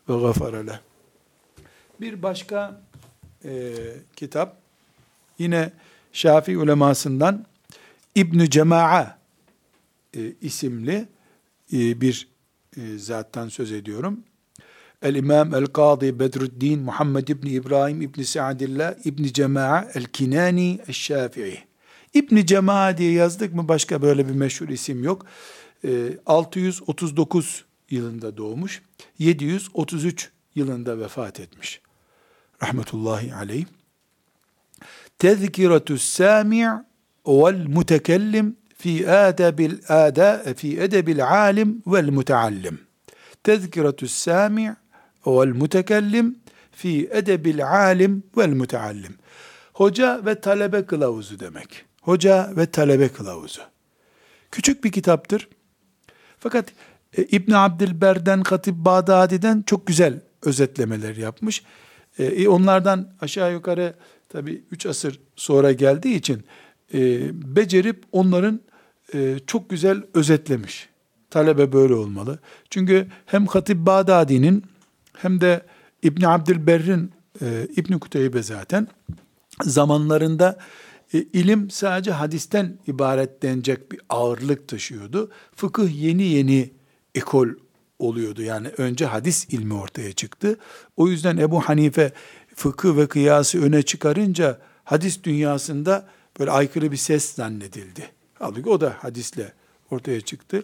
[0.10, 0.80] ve gafarale.
[2.02, 2.82] Bir başka
[3.46, 3.74] e,
[4.16, 4.63] kitap
[5.40, 5.72] Yine
[6.14, 7.46] Şafii ulemasından
[8.16, 9.18] İbn Cema'a
[10.18, 11.08] e, isimli
[11.74, 12.28] e, bir
[12.78, 14.20] e, zattan söz ediyorum.
[15.02, 20.94] El İmam El Kadı Bedruddin Muhammed İbni İbrahim İbni Sa'dillah İbni Cema'a El Kinani El
[20.94, 21.64] Şafii.
[22.14, 25.26] İbni Cema'a diye yazdık mı başka böyle bir meşhur isim yok.
[25.86, 28.82] E, 639 yılında doğmuş.
[29.20, 31.82] 733 yılında vefat etmiş.
[32.64, 33.66] Rahmetullahi aleyh.
[35.20, 36.68] Tezkiratü sami'
[37.28, 42.80] vel mutekellim fi adebil ada fi edebil alim vel muteallim.
[43.44, 44.76] Tezkiratü sami'
[45.28, 46.40] vel mutekellim
[46.72, 49.16] fi edebil alim vel muteallim.
[49.74, 51.86] Hoca ve talebe kılavuzu demek.
[52.02, 53.62] Hoca ve talebe kılavuzu.
[54.52, 55.48] Küçük bir kitaptır.
[56.40, 56.74] Fakat
[57.18, 61.64] e, İbn Abdülber'den, Katip Bağdadi'den çok güzel özetlemeler yapmış.
[62.18, 63.94] E, e onlardan aşağı yukarı
[64.34, 66.44] tabi üç asır sonra geldiği için
[66.94, 68.60] e, becerip onların
[69.14, 70.90] e, çok güzel özetlemiş.
[71.30, 72.40] Talebe böyle olmalı.
[72.70, 74.64] Çünkü hem Hatip Bağdadi'nin
[75.18, 75.62] hem de
[76.04, 77.12] İbn Abdülberr'in
[77.42, 78.88] e, İbn Kuteybe zaten
[79.62, 80.58] zamanlarında
[81.14, 85.32] e, ilim sadece hadisten ibaret denecek bir ağırlık taşıyordu.
[85.56, 86.72] Fıkıh yeni yeni
[87.16, 87.48] ekol
[88.00, 88.42] oluyordu.
[88.42, 90.58] Yani önce hadis ilmi ortaya çıktı.
[90.98, 92.12] O yüzden Ebu Hanife
[92.56, 96.08] fıkıh ve kıyası öne çıkarınca hadis dünyasında
[96.40, 98.10] böyle aykırı bir ses zannedildi.
[98.34, 99.54] Halbuki o da hadisle
[99.92, 100.64] ortaya çıktı.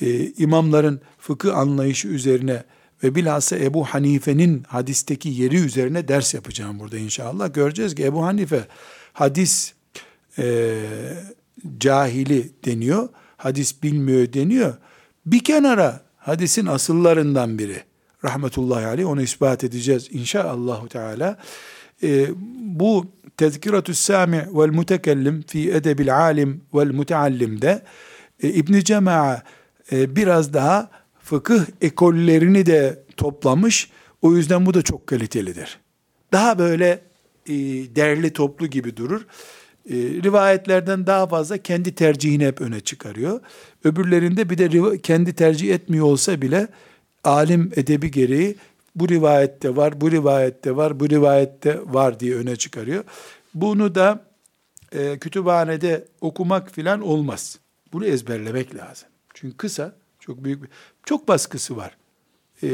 [0.00, 2.64] Ee, imamların fıkıh anlayışı üzerine
[3.02, 7.54] ve bilhassa Ebu Hanife'nin hadisteki yeri üzerine ders yapacağım burada inşallah.
[7.54, 8.66] Göreceğiz ki Ebu Hanife
[9.12, 9.72] hadis
[10.38, 10.78] e,
[11.78, 14.74] cahili deniyor, hadis bilmiyor deniyor.
[15.26, 17.82] Bir kenara hadisin asıllarından biri.
[18.24, 21.38] Rahmetullahi aleyh onu ispat edeceğiz inşallah Teala.
[22.02, 23.06] E, bu
[23.36, 27.82] Tezkiratü Sami vel Mutekellim fi Edebil Alim vel Muteallim'de
[28.42, 29.42] e, İbn Cema'a
[29.92, 33.90] e, biraz daha fıkıh ekollerini de toplamış.
[34.22, 35.78] O yüzden bu da çok kalitelidir.
[36.32, 37.00] Daha böyle
[37.46, 37.54] e,
[37.96, 39.26] derli toplu gibi durur.
[39.90, 43.40] E, rivayetlerden daha fazla kendi tercihini hep öne çıkarıyor.
[43.84, 46.68] Öbürlerinde bir de kendi tercih etmiyor olsa bile
[47.24, 48.56] alim edebi gereği
[48.94, 53.04] bu rivayette var, bu rivayette var, bu rivayette var diye öne çıkarıyor.
[53.54, 54.24] Bunu da
[54.92, 57.58] e, kütüphanede okumak filan olmaz.
[57.92, 59.08] Bunu ezberlemek lazım.
[59.34, 60.68] Çünkü kısa, çok büyük bir,
[61.04, 61.96] çok baskısı var.
[62.62, 62.68] E,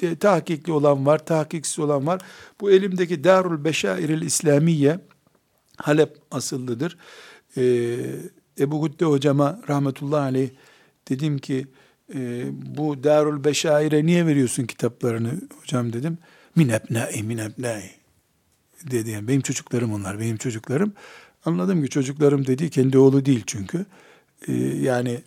[0.00, 2.20] de, tahkikli olan var, tahkiksiz olan var.
[2.60, 4.98] Bu elimdeki Darul Beşairil İslamiye,
[5.76, 6.98] Halep asıllıdır.
[7.56, 7.96] E,
[8.58, 10.50] Ebu Gütte hocama rahmetullahi aleyh
[11.08, 11.66] dedim ki,
[12.14, 12.44] e,
[12.76, 16.18] bu Darul Beşaire niye veriyorsun kitaplarını hocam dedim.
[16.56, 17.90] Min ebnai, min ebnai
[18.90, 19.10] dedi.
[19.10, 20.92] Yani benim çocuklarım onlar, benim çocuklarım.
[21.44, 23.86] Anladım ki çocuklarım dediği kendi oğlu değil çünkü.
[24.48, 25.20] E, yani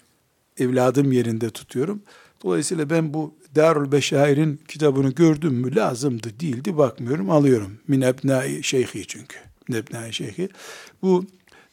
[0.57, 2.01] evladım yerinde tutuyorum.
[2.43, 7.79] Dolayısıyla ben bu Darul Beşair'in kitabını gördüm mü lazımdı değildi bakmıyorum alıyorum.
[7.87, 9.37] Min ebnai şeyhi çünkü.
[9.67, 10.49] Min ebnai şeyhi.
[11.01, 11.25] Bu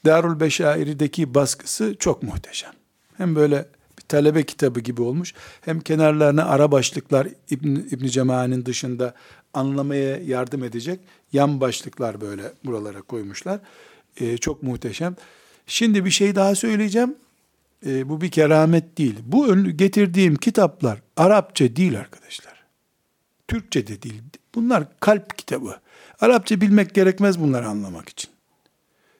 [0.04, 2.72] Darul Beşair'deki baskısı çok muhteşem.
[3.16, 3.68] Hem böyle
[4.08, 5.34] talebe kitabı gibi olmuş.
[5.60, 9.14] Hem kenarlarına ara başlıklar İbn, İbn Cema'nın dışında
[9.54, 11.00] anlamaya yardım edecek
[11.32, 13.60] yan başlıklar böyle buralara koymuşlar.
[14.20, 15.16] Ee, çok muhteşem.
[15.66, 17.14] Şimdi bir şey daha söyleyeceğim.
[17.86, 19.16] Ee, bu bir keramet değil.
[19.22, 22.64] Bu getirdiğim kitaplar Arapça değil arkadaşlar.
[23.48, 24.22] Türkçe de değil.
[24.54, 25.80] Bunlar kalp kitabı.
[26.20, 28.30] Arapça bilmek gerekmez bunları anlamak için.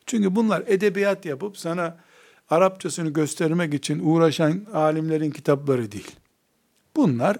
[0.07, 1.97] Çünkü bunlar edebiyat yapıp sana
[2.51, 6.11] Arapçasını göstermek için uğraşan alimlerin kitapları değil.
[6.97, 7.37] Bunlar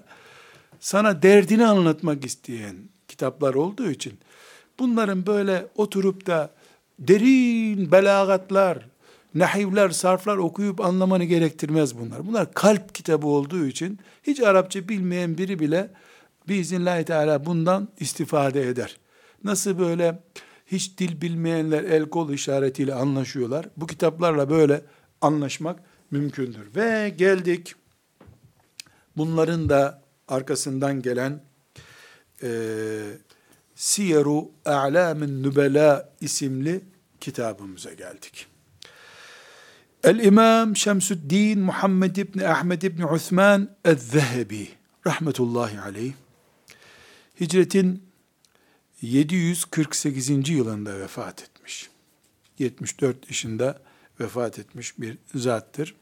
[0.79, 2.75] sana derdini anlatmak isteyen
[3.07, 4.19] kitaplar olduğu için
[4.79, 6.49] bunların böyle oturup da
[6.99, 8.85] derin belagatlar,
[9.35, 12.27] nahivler, sarflar okuyup anlamanı gerektirmez bunlar.
[12.27, 15.89] Bunlar kalp kitabı olduğu için hiç Arapça bilmeyen biri bile
[16.47, 18.97] biiznillahü teala bundan istifade eder.
[19.43, 20.19] Nasıl böyle
[20.67, 23.65] hiç dil bilmeyenler el kol işaretiyle anlaşıyorlar.
[23.77, 24.81] Bu kitaplarla böyle
[25.21, 25.79] anlaşmak
[26.11, 26.75] mümkündür.
[26.75, 27.75] Ve geldik
[29.17, 31.43] bunların da arkasından gelen
[32.43, 32.49] e,
[33.75, 36.81] Siyeru A'lamin Nübela isimli
[37.19, 38.47] kitabımıza geldik.
[40.03, 44.69] El-İmam Şemsüddin Muhammed İbni Ahmed İbni Uthman El-Zehebi
[45.07, 46.13] rahmetullahi aleyh
[47.39, 48.03] hicretin
[49.01, 50.49] 748.
[50.49, 51.89] yılında vefat etmiş.
[52.59, 53.81] 74 yaşında
[54.19, 55.95] vefat etmiş bir zattır.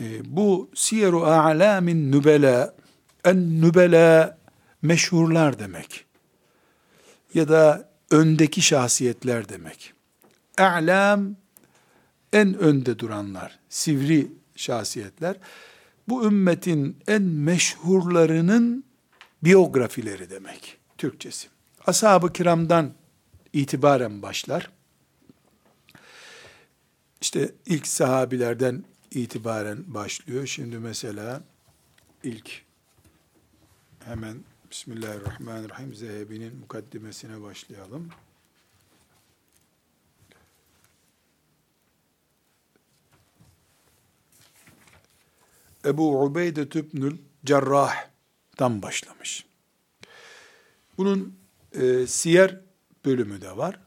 [0.00, 0.04] E,
[0.36, 2.74] bu Siyeru A'lamin Nübela
[3.24, 4.38] en nübela
[4.82, 6.04] meşhurlar demek.
[7.34, 9.92] Ya da öndeki şahsiyetler demek.
[10.58, 11.36] A'lam
[12.32, 15.36] en önde duranlar, sivri şahsiyetler.
[16.08, 18.84] Bu ümmetin en meşhurlarının
[19.42, 21.48] biyografileri demek Türkçesi.
[21.86, 22.92] Ashab-ı kiramdan
[23.52, 24.70] itibaren başlar.
[27.20, 30.46] İşte ilk sahabilerden itibaren başlıyor.
[30.46, 31.42] Şimdi mesela
[32.22, 32.62] ilk
[34.04, 38.10] hemen Bismillahirrahmanirrahim Zehebi'nin mukaddimesine başlayalım.
[45.84, 49.46] Ebu Ubeyde Tübnül Cerrah'tan başlamış.
[50.98, 51.38] Bunun
[51.72, 52.60] e, siyer
[53.04, 53.80] bölümü de var.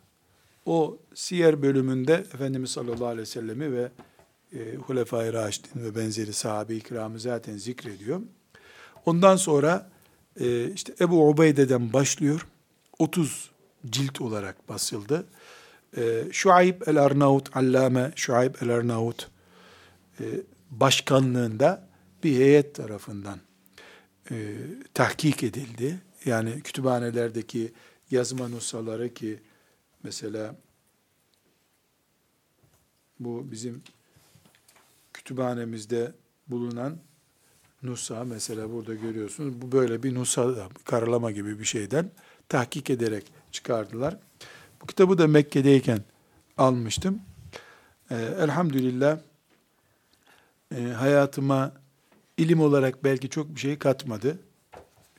[0.66, 3.92] O siyer bölümünde Efendimiz sallallahu aleyhi ve sellemi ve
[4.54, 8.22] e, Hulefai Raşidin ve benzeri sahabe-i kiramı zaten zikrediyor.
[9.06, 9.90] Ondan sonra
[10.40, 12.48] e, işte Ebu Ubeyde'den başlıyor.
[13.00, 13.52] 30
[13.90, 15.26] cilt olarak basıldı.
[15.98, 19.30] E, Şuayb el-Arnavut, Allame Şuayb el-Arnavut
[20.20, 20.24] e,
[20.70, 21.88] başkanlığında
[22.24, 23.40] bir heyet tarafından
[24.32, 24.56] e,
[24.94, 26.02] tahkik edildi.
[26.26, 27.72] yani kütüphanelerdeki
[28.12, 29.40] yazma nussaları ki
[30.04, 30.56] mesela
[33.20, 33.84] bu bizim
[35.14, 36.12] kütüphanemizde
[36.48, 36.98] bulunan
[37.84, 39.62] nusa mesela burada görüyorsunuz.
[39.62, 42.12] Bu böyle bir nusa karalama gibi bir şeyden
[42.50, 44.18] tahkik ederek çıkardılar.
[44.82, 46.00] Bu kitabı da Mekke'deyken
[46.58, 47.22] almıştım.
[48.12, 49.20] Ee, elhamdülillah
[50.76, 51.72] e, hayatıma
[52.38, 54.40] ilim olarak belki çok bir şey katmadı.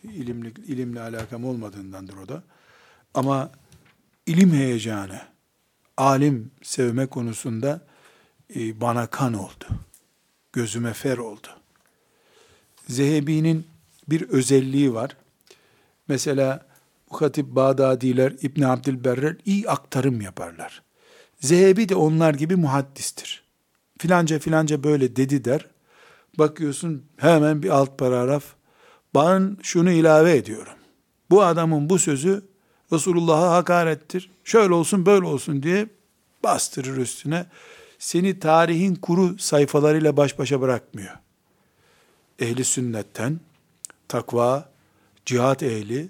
[0.02, 2.42] İlimli, ilimle alakam olmadığındandır o da.
[3.14, 3.52] Ama
[4.26, 5.20] ilim heyecanı,
[5.96, 7.80] alim sevme konusunda
[8.56, 9.64] e, bana kan oldu.
[10.52, 11.48] Gözüme fer oldu.
[12.88, 13.66] Zehebi'nin
[14.08, 15.16] bir özelliği var.
[16.08, 16.66] Mesela
[17.10, 20.82] bu hatip Bağdadiler, İbn Abdülberrer iyi aktarım yaparlar.
[21.40, 23.42] Zehebi de onlar gibi muhaddistir.
[23.98, 25.66] Filanca filanca böyle dedi der.
[26.38, 28.44] Bakıyorsun hemen bir alt paragraf.
[29.14, 30.72] Ben şunu ilave ediyorum.
[31.30, 32.51] Bu adamın bu sözü
[32.92, 34.30] Resulullah'a hakarettir.
[34.44, 35.88] Şöyle olsun böyle olsun diye
[36.42, 37.46] bastırır üstüne.
[37.98, 41.14] Seni tarihin kuru sayfalarıyla baş başa bırakmıyor.
[42.38, 43.40] Ehli sünnetten,
[44.08, 44.72] takva,
[45.26, 46.08] cihat ehli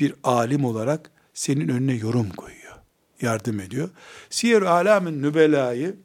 [0.00, 2.76] bir alim olarak senin önüne yorum koyuyor.
[3.20, 3.90] Yardım ediyor.
[4.30, 5.96] Siyer-i Alam'ın nübelayı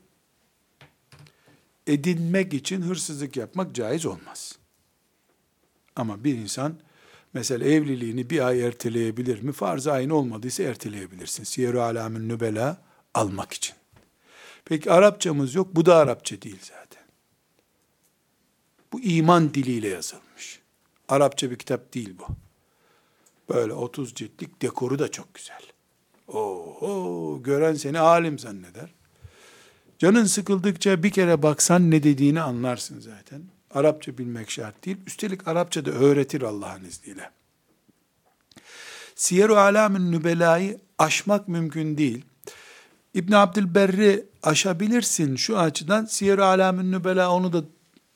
[1.87, 4.55] edinmek için hırsızlık yapmak caiz olmaz.
[5.95, 6.79] Ama bir insan
[7.35, 9.51] mesela evliliğini bir ay erteleyebilir mi?
[9.51, 11.43] Farz aynı olmadıysa erteleyebilirsin.
[11.43, 12.81] Siyer-i nübela
[13.13, 13.75] almak için.
[14.65, 15.75] Peki Arapçamız yok.
[15.75, 17.03] Bu da Arapça değil zaten.
[18.93, 20.59] Bu iman diliyle yazılmış.
[21.09, 22.27] Arapça bir kitap değil bu.
[23.53, 25.61] Böyle 30 ciltlik dekoru da çok güzel.
[26.27, 28.93] Oo, gören seni alim zanneder.
[29.99, 33.41] Canın sıkıldıkça bir kere baksan ne dediğini anlarsın zaten.
[33.75, 34.97] Arapça bilmek şart değil.
[35.07, 37.31] Üstelik Arapça da öğretir Allah'ın izniyle.
[39.15, 42.25] Siyer-i Alam'ın nübelayı aşmak mümkün değil.
[43.13, 46.05] İbn Abdülberri aşabilirsin şu açıdan.
[46.05, 47.63] Siyer-i Alam'ın nübela onu da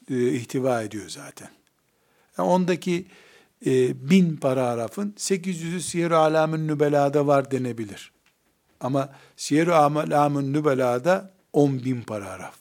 [0.09, 1.49] e, ihtiva ediyor zaten.
[2.37, 3.07] Yani ondaki
[3.65, 8.11] e, bin paragrafın 800'ü Siyer-i Alam'ın nübelada var denebilir.
[8.79, 12.58] Ama Siyer-i Alam'ın nübelada 10 bin paragraf.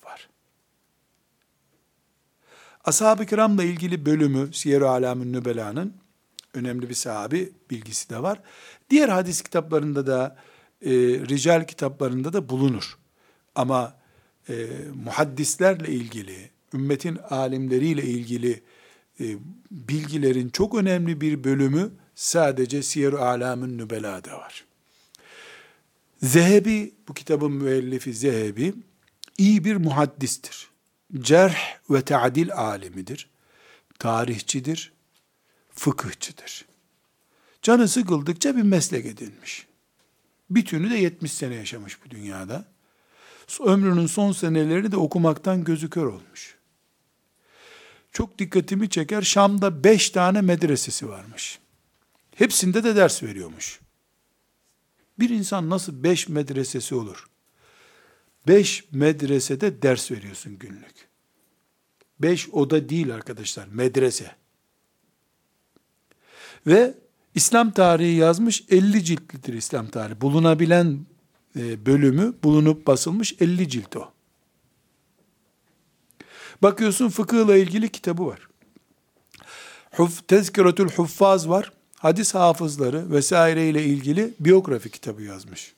[2.88, 5.94] Ashab-ı kiramla ilgili bölümü Siyer-i Alam'ın Nübela'nın
[6.54, 8.40] önemli bir sahabi bilgisi de var.
[8.90, 10.36] Diğer hadis kitaplarında da
[10.82, 10.90] e,
[11.28, 12.98] rical kitaplarında da bulunur.
[13.54, 13.96] Ama
[14.48, 14.66] e,
[15.04, 18.62] muhaddislerle ilgili, ümmetin alimleriyle ilgili
[19.20, 19.24] e,
[19.70, 24.64] bilgilerin çok önemli bir bölümü sadece Siyer-i Alam'ın Nübela'da var.
[26.22, 28.74] Zehebi, bu kitabın müellifi Zehebi,
[29.38, 30.67] iyi bir muhaddistir.
[31.16, 33.30] Cerh ve teadil alimidir.
[33.98, 34.92] Tarihçidir,
[35.70, 36.64] fıkıhçıdır.
[37.62, 39.66] Canı sıkıldıkça bir meslek edinmiş.
[40.50, 42.64] Bütünü de 70 sene yaşamış bu dünyada.
[43.60, 46.56] Ömrünün son seneleri de okumaktan gözü kör olmuş.
[48.12, 51.58] Çok dikkatimi çeker, Şam'da beş tane medresesi varmış.
[52.34, 53.80] Hepsinde de ders veriyormuş.
[55.18, 57.26] Bir insan nasıl beş medresesi olur?
[58.48, 61.08] Beş medresede ders veriyorsun günlük.
[62.18, 64.30] Beş oda değil arkadaşlar, medrese.
[66.66, 66.94] Ve
[67.34, 70.20] İslam tarihi yazmış 50 ciltlidir İslam tarihi.
[70.20, 70.98] Bulunabilen
[71.56, 74.12] e, bölümü bulunup basılmış 50 cilt o.
[76.62, 78.48] Bakıyorsun fıkıhla ilgili kitabı var.
[79.92, 85.74] Huf, Tezkiratül Huffaz var hadis hafızları vesaire ile ilgili biyografi kitabı yazmış.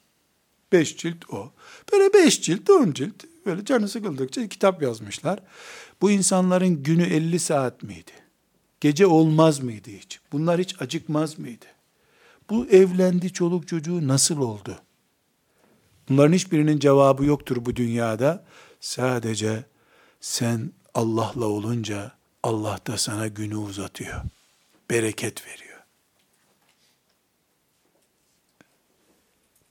[0.72, 1.52] Beş cilt o.
[1.93, 3.24] Böyle beş cilt, on cilt.
[3.47, 5.41] Böyle canı sıkıldıkça kitap yazmışlar.
[6.01, 8.12] Bu insanların günü 50 saat miydi?
[8.80, 10.20] Gece olmaz mıydı hiç?
[10.32, 11.66] Bunlar hiç acıkmaz mıydı?
[12.51, 14.78] Bu evlendi, çoluk çocuğu nasıl oldu?
[16.09, 18.45] Bunların hiçbirinin cevabı yoktur bu dünyada.
[18.80, 19.64] Sadece
[20.20, 22.12] sen Allah'la olunca
[22.43, 24.22] Allah da sana günü uzatıyor.
[24.91, 25.70] Bereket veriyor.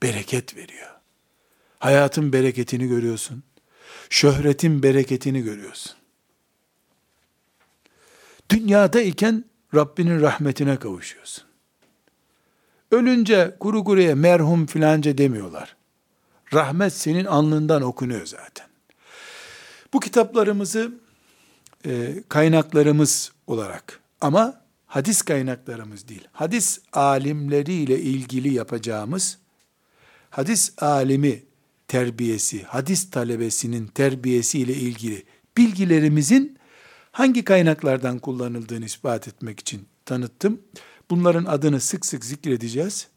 [0.04, 0.99] bereket veriyor.
[1.80, 3.44] Hayatın bereketini görüyorsun.
[4.10, 5.92] Şöhretin bereketini görüyorsun.
[8.50, 11.44] Dünyada iken Rabbinin rahmetine kavuşuyorsun.
[12.92, 15.76] Ölünce kuru kuruya merhum filanca demiyorlar.
[16.54, 18.68] Rahmet senin alnından okunuyor zaten.
[19.94, 20.92] Bu kitaplarımızı
[21.86, 29.38] e, kaynaklarımız olarak ama hadis kaynaklarımız değil, hadis alimleriyle ilgili yapacağımız
[30.30, 31.44] hadis alimi
[31.90, 35.24] terbiyesi, hadis talebesinin terbiyesi ile ilgili
[35.58, 36.58] bilgilerimizin
[37.12, 40.62] hangi kaynaklardan kullanıldığını ispat etmek için tanıttım.
[41.10, 43.08] Bunların adını sık sık zikredeceğiz.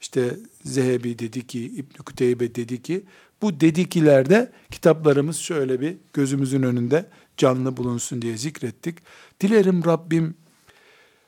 [0.00, 3.04] İşte Zehebi dedi ki, İbn Kuteybe dedi ki,
[3.42, 7.06] bu dedikilerde kitaplarımız şöyle bir gözümüzün önünde
[7.36, 8.98] canlı bulunsun diye zikrettik.
[9.40, 10.34] Dilerim Rabbim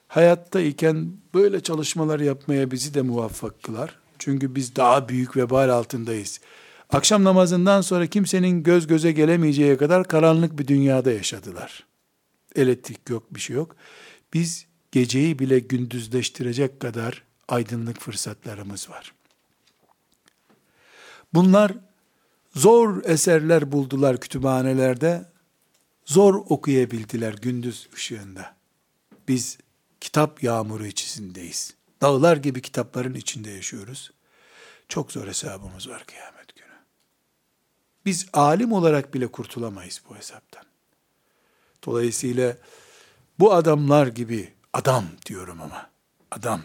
[0.09, 3.99] hayatta iken böyle çalışmalar yapmaya bizi de muvaffak kılar.
[4.19, 6.41] Çünkü biz daha büyük vebal altındayız.
[6.91, 11.87] Akşam namazından sonra kimsenin göz göze gelemeyeceği kadar karanlık bir dünyada yaşadılar.
[12.57, 13.77] Elektrik yok, bir şey yok.
[14.35, 19.15] Biz geceyi bile gündüzleştirecek kadar aydınlık fırsatlarımız var.
[21.35, 21.73] Bunlar
[22.55, 25.33] zor eserler buldular kütüphanelerde.
[26.05, 28.57] Zor okuyabildiler gündüz ışığında.
[29.29, 29.59] Biz
[30.01, 31.75] kitap yağmuru içindeyiz.
[32.01, 34.11] Dağlar gibi kitapların içinde yaşıyoruz.
[34.89, 36.38] Çok zor hesabımız var kıyamet.
[38.09, 40.65] Biz alim olarak bile kurtulamayız bu hesaptan.
[41.87, 42.57] Dolayısıyla
[43.39, 45.91] bu adamlar gibi adam diyorum ama
[46.31, 46.63] adam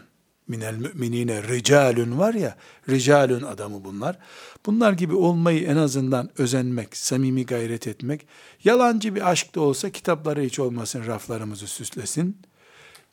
[0.48, 2.58] minel müminine ricalun var ya
[2.90, 4.18] ricalun adamı bunlar.
[4.66, 8.28] Bunlar gibi olmayı en azından özenmek, samimi gayret etmek,
[8.64, 12.38] yalancı bir aşk da olsa kitapları hiç olmasın raflarımızı süslesin.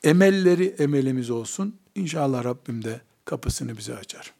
[0.05, 1.77] Emelleri emelimiz olsun.
[1.95, 4.40] İnşallah Rabbim de kapısını bize açar.